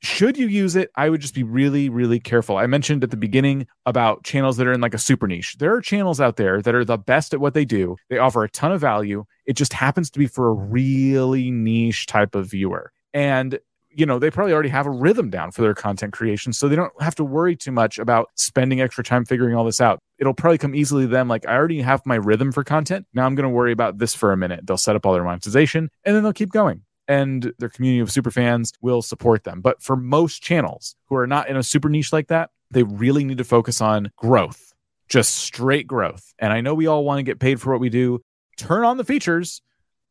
should 0.01 0.37
you 0.37 0.47
use 0.47 0.77
it? 0.77 0.89
I 0.95 1.09
would 1.09 1.19
just 1.19 1.33
be 1.33 1.43
really, 1.43 1.89
really 1.89 2.21
careful. 2.21 2.55
I 2.55 2.67
mentioned 2.67 3.03
at 3.03 3.11
the 3.11 3.17
beginning 3.17 3.67
about 3.85 4.23
channels 4.23 4.55
that 4.55 4.65
are 4.65 4.71
in 4.71 4.79
like 4.79 4.93
a 4.93 4.97
super 4.97 5.27
niche. 5.27 5.57
There 5.59 5.75
are 5.75 5.81
channels 5.81 6.21
out 6.21 6.37
there 6.37 6.61
that 6.61 6.73
are 6.73 6.85
the 6.85 6.97
best 6.97 7.33
at 7.33 7.41
what 7.41 7.53
they 7.53 7.65
do. 7.65 7.97
They 8.09 8.17
offer 8.17 8.45
a 8.45 8.49
ton 8.49 8.71
of 8.71 8.79
value. 8.79 9.25
It 9.45 9.57
just 9.57 9.73
happens 9.73 10.09
to 10.11 10.19
be 10.19 10.25
for 10.25 10.47
a 10.47 10.53
really 10.53 11.51
niche 11.51 12.05
type 12.05 12.33
of 12.33 12.49
viewer. 12.49 12.93
And 13.13 13.59
you 13.91 14.05
know, 14.05 14.19
they 14.19 14.29
probably 14.29 14.53
already 14.53 14.69
have 14.69 14.85
a 14.85 14.91
rhythm 14.91 15.29
down 15.29 15.51
for 15.51 15.61
their 15.61 15.73
content 15.73 16.13
creation. 16.13 16.53
So 16.53 16.67
they 16.67 16.75
don't 16.75 16.91
have 17.01 17.15
to 17.15 17.23
worry 17.23 17.55
too 17.55 17.71
much 17.71 17.97
about 17.97 18.29
spending 18.35 18.81
extra 18.81 19.03
time 19.03 19.25
figuring 19.25 19.55
all 19.55 19.63
this 19.63 19.81
out. 19.81 19.99
It'll 20.19 20.33
probably 20.33 20.57
come 20.57 20.75
easily 20.75 21.03
to 21.03 21.07
them. 21.07 21.27
Like, 21.27 21.47
I 21.47 21.55
already 21.55 21.81
have 21.81 22.05
my 22.05 22.15
rhythm 22.15 22.51
for 22.51 22.63
content. 22.63 23.07
Now 23.13 23.25
I'm 23.25 23.35
going 23.35 23.43
to 23.43 23.49
worry 23.49 23.71
about 23.71 23.97
this 23.97 24.13
for 24.13 24.31
a 24.31 24.37
minute. 24.37 24.65
They'll 24.65 24.77
set 24.77 24.95
up 24.95 25.05
all 25.05 25.13
their 25.13 25.23
monetization 25.23 25.89
and 26.03 26.15
then 26.15 26.23
they'll 26.23 26.33
keep 26.33 26.51
going. 26.51 26.83
And 27.07 27.51
their 27.57 27.69
community 27.69 28.01
of 28.01 28.11
super 28.11 28.29
fans 28.29 28.71
will 28.81 29.01
support 29.01 29.43
them. 29.43 29.61
But 29.61 29.81
for 29.81 29.95
most 29.95 30.43
channels 30.43 30.95
who 31.07 31.15
are 31.15 31.25
not 31.25 31.49
in 31.49 31.57
a 31.57 31.63
super 31.63 31.89
niche 31.89 32.13
like 32.13 32.27
that, 32.27 32.51
they 32.69 32.83
really 32.83 33.23
need 33.23 33.39
to 33.39 33.43
focus 33.43 33.81
on 33.81 34.11
growth, 34.15 34.73
just 35.07 35.35
straight 35.35 35.87
growth. 35.87 36.33
And 36.37 36.53
I 36.53 36.61
know 36.61 36.75
we 36.75 36.85
all 36.85 37.03
want 37.03 37.17
to 37.17 37.23
get 37.23 37.39
paid 37.39 37.59
for 37.59 37.71
what 37.71 37.81
we 37.81 37.89
do. 37.89 38.21
Turn 38.57 38.85
on 38.85 38.97
the 38.97 39.03
features. 39.03 39.63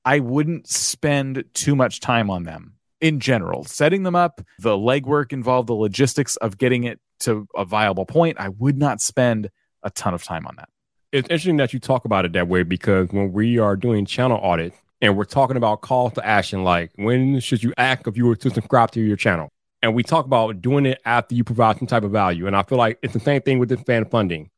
I 0.04 0.18
wouldn't 0.18 0.66
spend 0.66 1.44
too 1.54 1.76
much 1.76 2.00
time 2.00 2.30
on 2.30 2.42
them 2.42 2.77
in 3.00 3.20
general, 3.20 3.64
setting 3.64 4.02
them 4.02 4.16
up, 4.16 4.40
the 4.58 4.76
legwork 4.76 5.32
involved, 5.32 5.68
the 5.68 5.74
logistics 5.74 6.37
of 6.37 6.58
getting 6.58 6.84
it 6.84 7.00
to 7.20 7.46
a 7.56 7.64
viable 7.64 8.06
point, 8.06 8.38
I 8.40 8.48
would 8.48 8.78
not 8.78 9.00
spend 9.00 9.50
a 9.82 9.90
ton 9.90 10.14
of 10.14 10.22
time 10.22 10.46
on 10.46 10.54
that. 10.56 10.68
It's 11.12 11.28
interesting 11.28 11.56
that 11.58 11.72
you 11.72 11.78
talk 11.78 12.04
about 12.04 12.24
it 12.24 12.32
that 12.32 12.48
way 12.48 12.62
because 12.62 13.08
when 13.11 13.32
we 13.32 13.58
are 13.58 13.76
doing 13.76 14.04
channel 14.04 14.38
audit 14.42 14.74
and 15.00 15.16
we're 15.16 15.24
talking 15.24 15.56
about 15.56 15.80
calls 15.80 16.12
to 16.14 16.26
action, 16.26 16.64
like 16.64 16.90
when 16.96 17.40
should 17.40 17.62
you 17.62 17.72
ask 17.78 18.06
if 18.06 18.16
you 18.16 18.26
were 18.26 18.37
to 18.37 18.50
subscribe 18.50 18.90
to 18.92 19.00
your 19.00 19.16
channel? 19.16 19.48
And 19.80 19.94
we 19.94 20.02
talk 20.02 20.26
about 20.26 20.61
doing 20.61 20.87
it 20.87 21.00
after 21.04 21.34
you 21.34 21.44
provide 21.44 21.78
some 21.78 21.87
type 21.87 22.02
of 22.02 22.11
value. 22.11 22.46
And 22.46 22.56
I 22.56 22.62
feel 22.62 22.78
like 22.78 22.98
it's 23.02 23.14
the 23.14 23.20
same 23.20 23.42
thing 23.42 23.58
with 23.58 23.68
this 23.68 23.80
fan 23.82 24.04
funding. 24.06 24.50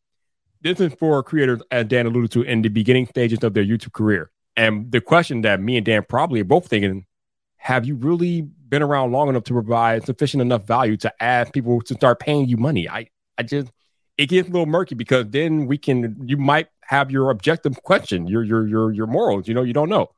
This 0.62 0.80
is 0.80 0.92
for 0.94 1.22
creators, 1.22 1.60
as 1.70 1.86
Dan 1.86 2.06
alluded 2.06 2.32
to, 2.32 2.42
in 2.42 2.62
the 2.62 2.68
beginning 2.68 3.06
stages 3.06 3.42
of 3.44 3.54
their 3.54 3.64
YouTube 3.64 3.92
career. 3.92 4.30
And 4.56 4.90
the 4.90 5.00
question 5.00 5.42
that 5.42 5.60
me 5.60 5.76
and 5.76 5.86
Dan 5.86 6.04
probably 6.08 6.40
are 6.40 6.44
both 6.44 6.68
thinking 6.68 7.06
have 7.60 7.84
you 7.84 7.94
really 7.94 8.40
been 8.40 8.80
around 8.82 9.12
long 9.12 9.28
enough 9.28 9.44
to 9.44 9.52
provide 9.52 10.06
sufficient 10.06 10.40
enough 10.40 10.66
value 10.66 10.96
to 10.96 11.12
ask 11.22 11.52
people 11.52 11.82
to 11.82 11.94
start 11.94 12.18
paying 12.18 12.48
you 12.48 12.56
money? 12.56 12.88
I, 12.88 13.08
I 13.36 13.42
just 13.42 13.70
it 14.16 14.30
gets 14.30 14.48
a 14.48 14.52
little 14.52 14.66
murky 14.66 14.94
because 14.94 15.26
then 15.28 15.66
we 15.66 15.76
can 15.76 16.16
you 16.26 16.38
might 16.38 16.68
have 16.80 17.10
your 17.10 17.30
objective 17.30 17.82
question, 17.82 18.26
your 18.26 18.42
your 18.42 18.66
your 18.66 18.92
your 18.92 19.06
morals. 19.06 19.46
You 19.46 19.52
know, 19.52 19.62
you 19.62 19.74
don't 19.74 19.90
know. 19.90 20.08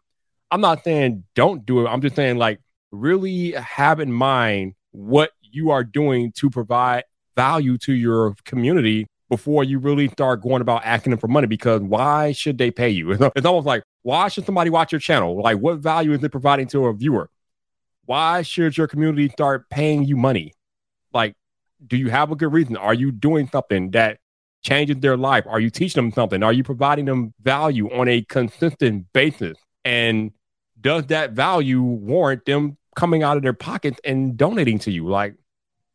I'm 0.52 0.61
not 0.61 0.85
saying 0.85 1.24
don't 1.35 1.66
do 1.66 1.85
it. 1.85 1.88
I'm 1.88 2.00
just 2.00 2.14
saying 2.14 2.38
like 2.38 2.61
really 2.92 3.52
have 3.52 3.98
in 3.98 4.12
mind 4.12 4.74
what 4.92 5.33
you 5.40 5.70
are 5.70 5.83
doing 5.83 6.31
to 6.37 6.48
provide 6.48 7.02
value 7.35 7.76
to 7.78 7.92
your 7.92 8.37
community 8.44 9.09
before 9.28 9.64
you 9.64 9.81
really 9.81 10.07
start 10.09 10.42
going 10.42 10.62
about 10.62 10.85
asking 10.85 11.11
them 11.11 11.18
for 11.18 11.26
money 11.26 11.48
because 11.48 11.81
why 11.81 12.31
should 12.31 12.59
they 12.59 12.70
pay 12.70 12.90
you? 12.90 13.12
It's 13.35 13.46
almost 13.46 13.66
like 13.66 13.83
why 14.02 14.28
should 14.28 14.46
somebody 14.46 14.70
watch 14.70 14.92
your 14.92 15.00
channel? 15.00 15.40
Like, 15.40 15.58
what 15.58 15.78
value 15.78 16.12
is 16.12 16.22
it 16.22 16.30
providing 16.30 16.66
to 16.68 16.86
a 16.86 16.92
viewer? 16.92 17.30
Why 18.04 18.42
should 18.42 18.76
your 18.76 18.88
community 18.88 19.28
start 19.28 19.70
paying 19.70 20.04
you 20.04 20.16
money? 20.16 20.52
Like, 21.12 21.34
do 21.86 21.96
you 21.96 22.10
have 22.10 22.30
a 22.32 22.36
good 22.36 22.52
reason? 22.52 22.76
Are 22.76 22.94
you 22.94 23.12
doing 23.12 23.48
something 23.48 23.92
that 23.92 24.18
changes 24.62 24.96
their 24.98 25.16
life? 25.16 25.46
Are 25.46 25.60
you 25.60 25.70
teaching 25.70 26.02
them 26.02 26.12
something? 26.12 26.42
Are 26.42 26.52
you 26.52 26.64
providing 26.64 27.04
them 27.04 27.32
value 27.42 27.88
on 27.92 28.08
a 28.08 28.22
consistent 28.22 29.12
basis? 29.12 29.56
And 29.84 30.32
does 30.80 31.06
that 31.06 31.32
value 31.32 31.82
warrant 31.82 32.44
them 32.44 32.76
coming 32.94 33.22
out 33.22 33.36
of 33.36 33.42
their 33.42 33.52
pockets 33.52 34.00
and 34.04 34.36
donating 34.36 34.78
to 34.80 34.90
you. 34.90 35.06
Like 35.06 35.34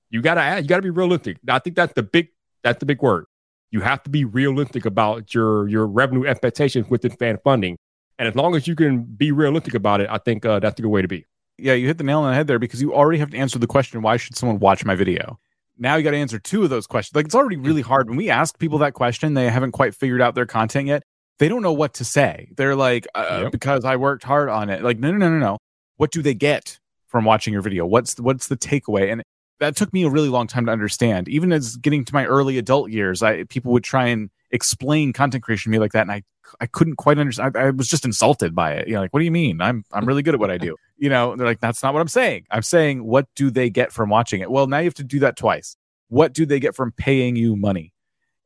you 0.09 0.21
gotta 0.21 0.41
add, 0.41 0.63
you 0.63 0.67
gotta 0.67 0.81
be 0.81 0.89
realistic. 0.89 1.37
I 1.47 1.59
think 1.59 1.75
that's 1.75 1.93
the 1.93 2.03
big 2.03 2.29
that's 2.63 2.79
the 2.79 2.85
big 2.85 3.01
word. 3.01 3.25
You 3.71 3.81
have 3.81 4.01
to 4.03 4.09
be 4.09 4.25
realistic 4.25 4.85
about 4.85 5.33
your 5.33 5.67
your 5.67 5.87
revenue 5.87 6.25
expectations 6.25 6.89
within 6.89 7.11
fan 7.11 7.37
funding. 7.43 7.77
And 8.19 8.27
as 8.27 8.35
long 8.35 8.55
as 8.55 8.67
you 8.67 8.75
can 8.75 9.03
be 9.03 9.31
realistic 9.31 9.73
about 9.73 10.01
it, 10.01 10.07
I 10.09 10.17
think 10.17 10.45
uh, 10.45 10.59
that's 10.59 10.79
a 10.79 10.81
good 10.81 10.89
way 10.89 11.01
to 11.01 11.07
be. 11.07 11.25
Yeah, 11.57 11.73
you 11.73 11.87
hit 11.87 11.97
the 11.97 12.03
nail 12.03 12.19
on 12.19 12.29
the 12.29 12.35
head 12.35 12.47
there 12.47 12.59
because 12.59 12.81
you 12.81 12.93
already 12.93 13.19
have 13.19 13.31
to 13.31 13.37
answer 13.37 13.57
the 13.59 13.67
question 13.67 14.01
why 14.01 14.17
should 14.17 14.35
someone 14.35 14.59
watch 14.59 14.85
my 14.85 14.95
video? 14.95 15.39
Now 15.77 15.95
you 15.95 16.03
got 16.03 16.11
to 16.11 16.17
answer 16.17 16.39
two 16.39 16.63
of 16.63 16.69
those 16.69 16.87
questions. 16.87 17.15
Like 17.15 17.25
it's 17.25 17.35
already 17.35 17.57
really 17.57 17.81
hard. 17.81 18.09
When 18.09 18.17
we 18.17 18.29
ask 18.29 18.57
people 18.57 18.79
that 18.79 18.93
question, 18.93 19.33
they 19.35 19.49
haven't 19.49 19.71
quite 19.71 19.93
figured 19.95 20.21
out 20.21 20.33
their 20.35 20.45
content 20.45 20.87
yet. 20.87 21.03
They 21.39 21.47
don't 21.49 21.61
know 21.61 21.73
what 21.73 21.93
to 21.95 22.05
say. 22.05 22.49
They're 22.57 22.75
like, 22.75 23.07
uh, 23.13 23.41
Yep. 23.43 23.51
because 23.51 23.85
I 23.85 23.95
worked 23.95 24.23
hard 24.23 24.49
on 24.49 24.69
it. 24.71 24.83
Like, 24.83 24.97
no, 24.97 25.11
no, 25.11 25.17
no, 25.17 25.29
no, 25.29 25.37
no. 25.37 25.57
What 25.97 26.11
do 26.11 26.23
they 26.23 26.33
get 26.33 26.79
from 27.07 27.25
watching 27.25 27.53
your 27.53 27.61
video? 27.61 27.85
What's 27.85 28.15
the, 28.15 28.23
what's 28.23 28.47
the 28.47 28.57
takeaway? 28.57 29.11
And 29.11 29.21
that 29.59 29.75
took 29.75 29.93
me 29.93 30.03
a 30.03 30.09
really 30.09 30.29
long 30.29 30.47
time 30.47 30.65
to 30.65 30.71
understand. 30.71 31.27
Even 31.29 31.51
as 31.51 31.77
getting 31.77 32.05
to 32.05 32.13
my 32.13 32.25
early 32.25 32.57
adult 32.57 32.89
years, 32.89 33.21
I 33.21 33.43
people 33.43 33.71
would 33.73 33.83
try 33.83 34.07
and 34.07 34.29
explain 34.51 35.13
content 35.13 35.43
creation 35.43 35.71
to 35.71 35.77
me 35.77 35.79
like 35.79 35.91
that, 35.93 36.01
and 36.01 36.11
I 36.11 36.23
I 36.59 36.65
couldn't 36.65 36.95
quite 36.95 37.17
understand. 37.17 37.57
I, 37.57 37.67
I 37.67 37.69
was 37.71 37.87
just 37.87 38.05
insulted 38.05 38.55
by 38.55 38.73
it. 38.73 38.87
You 38.87 38.95
know, 38.95 39.01
like, 39.01 39.13
what 39.13 39.19
do 39.19 39.25
you 39.25 39.31
mean? 39.31 39.61
I'm 39.61 39.83
I'm 39.91 40.05
really 40.05 40.23
good 40.23 40.33
at 40.33 40.39
what 40.39 40.51
I 40.51 40.57
do. 40.57 40.75
You 40.99 41.11
know, 41.11 41.35
they're 41.35 41.45
like, 41.45 41.59
that's 41.59 41.83
not 41.83 41.93
what 41.93 41.99
I'm 41.99 42.07
saying. 42.07 42.47
I'm 42.49 42.63
saying, 42.63 43.03
what 43.03 43.27
do 43.35 43.51
they 43.51 43.69
get 43.69 43.91
from 43.91 44.09
watching 44.09 44.41
it? 44.41 44.49
Well, 44.49 44.65
now 44.65 44.79
you 44.79 44.85
have 44.85 44.95
to 44.95 45.03
do 45.03 45.19
that 45.19 45.37
twice. 45.37 45.77
What 46.07 46.33
do 46.33 46.43
they 46.43 46.59
get 46.59 46.75
from 46.75 46.91
paying 46.91 47.35
you 47.35 47.55
money? 47.55 47.93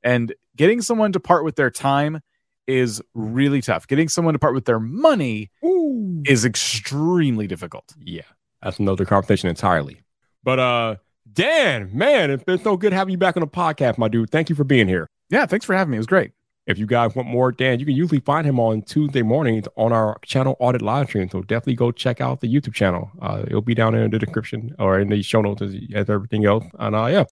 And 0.04 0.36
getting 0.58 0.82
someone 0.82 1.14
to 1.14 1.22
part 1.22 1.46
with 1.46 1.56
their 1.56 1.72
time 1.72 2.20
is 2.68 3.02
really 3.14 3.62
tough. 3.62 3.88
Getting 3.88 4.10
someone 4.10 4.34
to 4.34 4.40
part 4.40 4.54
with 4.54 4.66
their 4.66 4.82
money 4.82 5.50
Ooh. 5.64 6.22
is 6.26 6.44
extremely 6.44 7.48
difficult. 7.48 7.94
Yeah, 7.98 8.24
that's 8.62 8.80
another 8.80 9.06
conversation 9.06 9.48
entirely. 9.48 10.02
But 10.44 10.60
uh, 10.60 10.96
Dan, 11.32 11.90
man, 11.94 12.32
it's 12.32 12.44
been 12.44 12.60
so 12.60 12.76
good 12.76 12.92
having 12.92 13.14
you 13.14 13.18
back 13.18 13.38
on 13.38 13.42
the 13.42 13.48
podcast, 13.48 13.98
my 13.98 14.10
dude. 14.10 14.30
Thank 14.30 14.50
you 14.50 14.56
for 14.56 14.66
being 14.66 14.90
here. 14.90 15.10
Yeah, 15.32 15.46
thanks 15.46 15.66
for 15.66 15.74
having 15.74 15.92
me. 15.92 15.98
It 15.98 16.02
was 16.02 16.08
great. 16.08 16.32
If 16.68 16.78
you 16.78 16.86
guys 16.86 17.16
want 17.16 17.28
more 17.28 17.52
Dan, 17.52 17.80
you 17.80 17.86
can 17.86 17.96
usually 17.96 18.20
find 18.20 18.46
him 18.46 18.60
on 18.60 18.84
Tuesday 18.84 19.24
mornings 19.24 19.68
on 19.78 19.92
our 19.92 20.20
channel 20.24 20.56
Audit 20.60 20.82
live 20.82 21.08
stream. 21.08 21.28
So 21.30 21.42
definitely 21.42 21.76
go 21.76 21.92
check 21.92 22.22
out 22.22 22.42
the 22.42 22.54
YouTube 22.54 22.76
channel. 22.76 23.10
Uh, 23.20 23.44
it'll 23.48 23.62
be 23.62 23.74
down 23.74 23.94
there 23.94 24.04
in 24.04 24.12
the 24.12 24.20
description 24.20 24.76
or 24.78 25.00
in 25.00 25.10
the 25.10 25.24
show 25.24 25.42
notes 25.42 25.62
as, 25.64 25.76
as 25.96 26.10
everything 26.10 26.46
else. 26.46 26.66
And 26.78 26.96
uh, 26.96 27.08
yeah, 27.08 27.24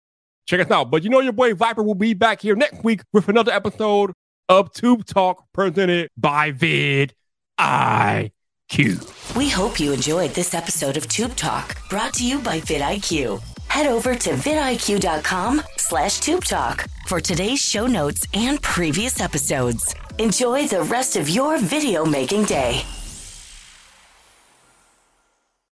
check 0.47 0.61
us 0.61 0.71
out. 0.71 0.89
But 0.89 1.03
you 1.03 1.09
know, 1.09 1.19
your 1.19 1.33
boy 1.33 1.53
Vyyyper 1.53 1.85
will 1.85 1.93
be 1.93 2.15
back 2.15 2.41
here 2.41 2.55
next 2.55 2.83
week 2.83 3.01
with 3.13 3.29
another 3.29 3.51
episode 3.51 4.13
of 4.47 4.73
Tube 4.73 5.05
Talk 5.05 5.45
presented 5.53 6.09
by 6.17 6.51
Vid 6.51 7.13
IQ. 7.59 9.35
We 9.35 9.49
hope 9.49 9.79
you 9.79 9.93
enjoyed 9.93 10.31
this 10.31 10.55
episode 10.55 10.97
of 10.97 11.07
Tube 11.07 11.35
Talk, 11.35 11.77
brought 11.89 12.13
to 12.15 12.25
you 12.25 12.39
by 12.39 12.61
vidIQ. 12.61 13.58
Head 13.69 13.85
over 13.85 14.15
to 14.15 14.31
vidiq.com 14.31 15.61
slash 15.77 16.19
tube 16.19 16.43
talk 16.43 16.85
for 17.07 17.21
today's 17.21 17.59
show 17.59 17.85
notes 17.85 18.25
and 18.33 18.61
previous 18.61 19.21
episodes. 19.21 19.95
Enjoy 20.17 20.67
the 20.67 20.83
rest 20.83 21.15
of 21.15 21.29
your 21.29 21.59
video 21.59 22.03
making 22.03 22.45
day. 22.45 22.81